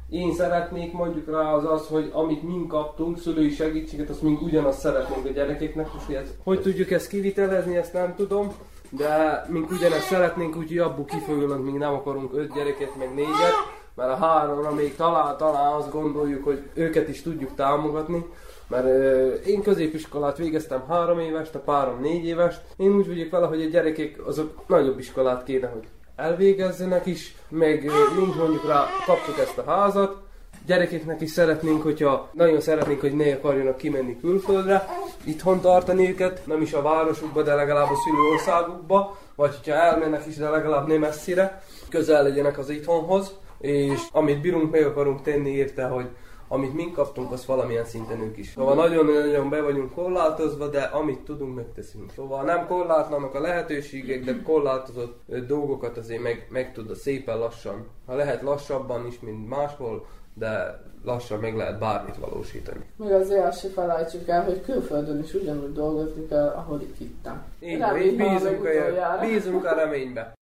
én 0.09 0.33
szeretnék 0.33 0.93
mondjuk 0.93 1.31
rá 1.31 1.53
az 1.53 1.65
az, 1.65 1.87
hogy 1.87 2.09
amit 2.13 2.43
mink 2.43 2.67
kaptunk, 2.67 3.19
szülői 3.19 3.49
segítséget, 3.49 4.09
azt 4.09 4.21
mink 4.21 4.41
ugyanazt 4.41 4.79
szeretnénk 4.79 5.25
a 5.25 5.29
gyerekeknek, 5.29 5.93
most 5.93 6.05
hogy, 6.05 6.15
ez, 6.15 6.33
hogy 6.43 6.61
tudjuk 6.61 6.91
ezt 6.91 7.07
kivitelezni, 7.07 7.75
ezt 7.75 7.93
nem 7.93 8.15
tudom, 8.15 8.53
de 8.89 9.45
mink 9.49 9.71
ugyanezt 9.71 10.07
szeretnénk, 10.07 10.55
úgyhogy 10.55 10.77
abból 10.77 11.05
kifolyólag 11.05 11.63
még 11.63 11.73
nem 11.73 11.93
akarunk 11.93 12.33
öt 12.33 12.53
gyereket, 12.53 12.95
meg 12.97 13.13
négyet, 13.13 13.55
mert 13.95 14.11
a 14.11 14.15
háromra 14.15 14.71
még 14.73 14.95
talán, 14.95 15.37
talán 15.37 15.73
azt 15.73 15.91
gondoljuk, 15.91 16.43
hogy 16.43 16.69
őket 16.73 17.09
is 17.09 17.21
tudjuk 17.21 17.55
támogatni, 17.55 18.25
mert 18.67 18.85
ö, 18.85 19.33
én 19.33 19.61
középiskolát 19.61 20.37
végeztem 20.37 20.83
három 20.87 21.19
évest, 21.19 21.55
a 21.55 21.59
párom 21.59 22.01
négy 22.01 22.25
évest. 22.25 22.61
Én 22.77 22.95
úgy 22.95 23.07
vagyok 23.07 23.31
vele, 23.31 23.47
hogy 23.47 23.61
a 23.61 23.69
gyerekek 23.69 24.27
azok 24.27 24.67
nagyobb 24.67 24.99
iskolát 24.99 25.43
kéne, 25.43 25.67
hogy 25.67 25.87
elvégezzenek 26.15 27.05
is, 27.05 27.35
meg 27.49 27.85
ö, 27.85 28.19
mint 28.19 28.35
mondjuk 28.35 28.67
rá 28.67 28.85
kaptuk 29.05 29.37
ezt 29.37 29.57
a 29.57 29.63
házat, 29.71 30.23
gyerekeknek 30.65 31.21
is 31.21 31.31
szeretnénk, 31.31 31.83
hogyha 31.83 32.29
nagyon 32.33 32.61
szeretnénk, 32.61 32.99
hogy 32.99 33.15
ne 33.15 33.33
akarjanak 33.33 33.77
kimenni 33.77 34.19
külföldre, 34.19 34.87
itthon 35.23 35.61
tartani 35.61 36.09
őket, 36.09 36.45
nem 36.45 36.61
is 36.61 36.73
a 36.73 36.81
városukba, 36.81 37.43
de 37.43 37.53
legalább 37.53 37.89
a 37.89 37.95
szülőországukba, 38.05 39.17
vagy 39.35 39.55
hogyha 39.55 39.79
elmennek 39.79 40.25
is, 40.25 40.35
de 40.35 40.49
legalább 40.49 40.87
nem 40.87 40.99
messzire, 40.99 41.63
közel 41.89 42.23
legyenek 42.23 42.57
az 42.57 42.69
itthonhoz, 42.69 43.31
és 43.59 43.99
amit 44.11 44.41
bírunk, 44.41 44.71
meg 44.71 44.85
akarunk 44.85 45.21
tenni 45.21 45.49
érte, 45.49 45.85
hogy 45.85 46.07
amit 46.47 46.73
mink 46.73 46.93
kaptunk, 46.93 47.31
az 47.31 47.45
valamilyen 47.45 47.85
szinten 47.85 48.21
ők 48.21 48.37
is. 48.37 48.47
Szóval 48.47 48.75
nagyon-nagyon 48.75 49.49
be 49.49 49.61
vagyunk 49.61 49.93
korlátozva, 49.93 50.67
de 50.67 50.81
amit 50.81 51.19
tudunk, 51.19 51.55
megteszünk. 51.55 52.11
Szóval 52.11 52.43
nem 52.43 52.67
korlátlanak 52.67 53.33
a 53.33 53.39
lehetőségek, 53.39 54.23
de 54.23 54.41
korlátozott 54.43 55.21
dolgokat 55.47 55.97
azért 55.97 56.21
meg, 56.21 56.47
meg 56.49 56.73
tud 56.73 56.95
szépen 56.95 57.37
lassan. 57.37 57.87
Ha 58.05 58.15
lehet 58.15 58.41
lassabban 58.41 59.07
is, 59.07 59.19
mint 59.19 59.49
máshol, 59.49 60.05
de 60.33 60.81
lassan 61.03 61.39
meg 61.39 61.55
lehet 61.55 61.79
bármit 61.79 62.17
valósítani. 62.17 62.85
Meg 62.95 63.11
azért 63.11 63.45
azt 63.45 63.59
se 63.59 63.69
felejtsük 63.69 64.27
el, 64.27 64.43
hogy 64.43 64.61
külföldön 64.61 65.19
is 65.19 65.33
ugyanúgy 65.33 65.73
dolgozni 65.73 66.27
kell, 66.27 66.47
ahogy 66.47 66.81
itt. 66.81 67.27
Így 67.59 67.83
így 68.05 68.17
bízunk 68.17 68.65
a, 68.65 69.25
bízunk 69.25 69.65
a 69.65 69.75
reménybe. 69.75 70.33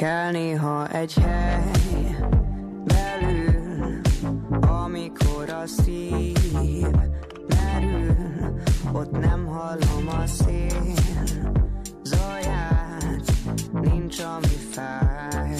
Kell 0.00 0.30
néha 0.30 0.88
egy 0.88 1.14
hely 1.14 2.16
belül, 2.84 4.00
amikor 4.60 5.50
a 5.50 5.66
szív 5.66 6.86
merül, 7.48 8.16
ott 8.92 9.10
nem 9.10 9.46
hallom 9.46 10.08
a 10.22 10.26
szél 10.26 10.94
zaját, 12.02 13.32
nincs 13.72 14.20
ami 14.20 14.56
fáj. 14.70 15.56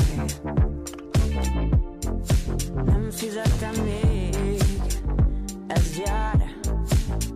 Nem 2.85 3.11
fizettem 3.11 3.85
még, 3.85 4.63
ez 5.67 5.99
jár, 6.05 6.57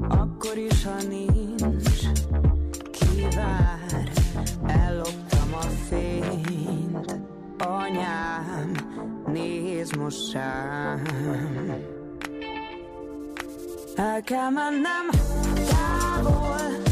akkor 0.09 0.57
is, 0.57 0.85
ha 0.85 1.03
nincs 1.09 1.44
anyám, 7.85 8.73
nézd 9.27 9.97
most 9.97 10.33
rám. 10.33 11.03
El 13.97 14.23
kell 14.23 14.51
mennem 14.51 15.07
távol, 15.69 16.83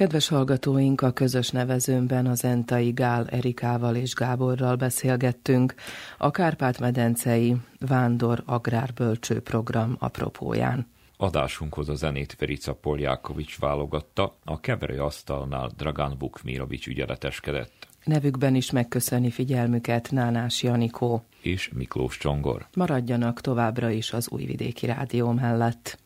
Kedves 0.00 0.28
hallgatóink, 0.28 1.00
a 1.00 1.10
közös 1.10 1.50
nevezőmben 1.50 2.26
az 2.26 2.44
Entai 2.44 2.90
Gál 2.90 3.26
Erikával 3.28 3.96
és 3.96 4.14
Gáborral 4.14 4.76
beszélgettünk 4.76 5.74
a 6.18 6.30
Kárpát-medencei 6.30 7.56
Vándor 7.78 8.42
Agrárbölcső 8.46 9.40
program 9.40 9.96
apropóján. 9.98 10.86
Adásunkhoz 11.16 11.88
a 11.88 11.94
zenét 11.94 12.36
Verica 12.38 12.74
Poljákovics 12.74 13.58
válogatta, 13.58 14.36
a 14.44 14.60
keverőasztalnál 14.60 15.70
Dragan 15.76 16.16
Vukmirovics 16.18 16.86
ügyeleteskedett. 16.86 17.88
Nevükben 18.04 18.54
is 18.54 18.70
megköszöni 18.70 19.30
figyelmüket 19.30 20.10
Nánás 20.10 20.62
Janikó 20.62 21.24
és 21.42 21.70
Miklós 21.74 22.18
Csongor. 22.18 22.66
Maradjanak 22.76 23.40
továbbra 23.40 23.90
is 23.90 24.12
az 24.12 24.28
Újvidéki 24.30 24.86
Rádió 24.86 25.30
mellett. 25.32 25.98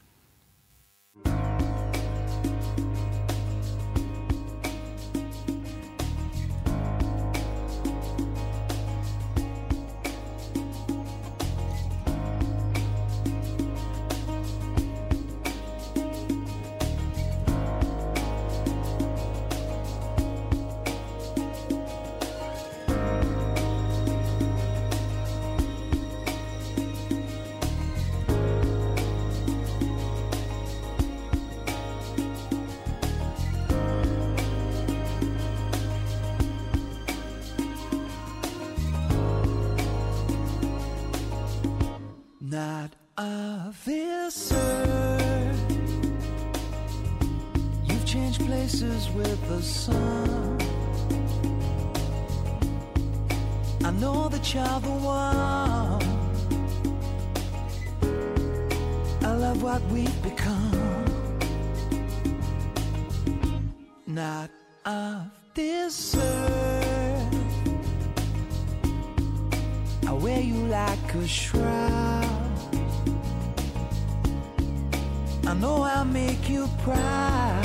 I 75.47 75.53
know 75.53 75.82
I'll 75.82 76.07
make 76.07 76.49
you 76.49 76.68
proud. 76.78 77.64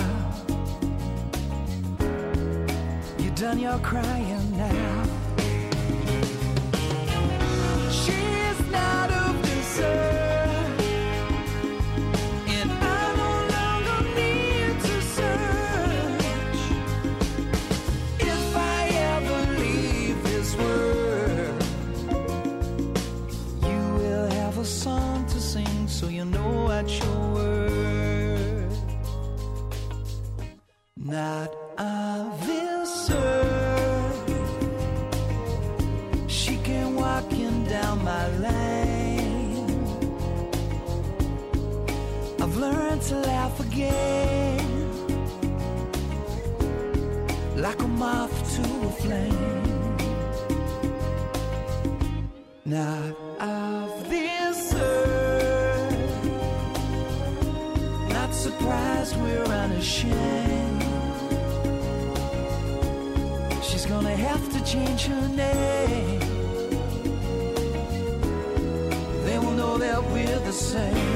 You 3.17 3.31
done 3.31 3.59
your 3.59 3.79
crying 3.79 4.57
now. 4.57 5.18
that 31.19 31.51
I've 31.77 32.49
inserted. 32.65 34.39
She 36.39 36.53
came 36.69 36.91
walking 37.05 37.55
down 37.75 37.95
my 38.13 38.25
lane. 38.45 39.69
I've 42.43 42.55
learned 42.65 43.01
to 43.09 43.15
laugh 43.31 43.55
again, 43.67 44.65
like 47.65 47.79
a 47.87 47.91
moth 48.03 48.37
to 48.55 48.63
a 48.89 48.91
flame. 49.01 49.97
Not 52.77 53.13
change 64.71 65.07
her 65.07 65.27
name, 65.29 66.19
they 69.25 69.39
will 69.39 69.53
know 69.53 69.79
that 69.79 69.99
we're 70.11 70.39
the 70.41 70.53
same. 70.53 71.08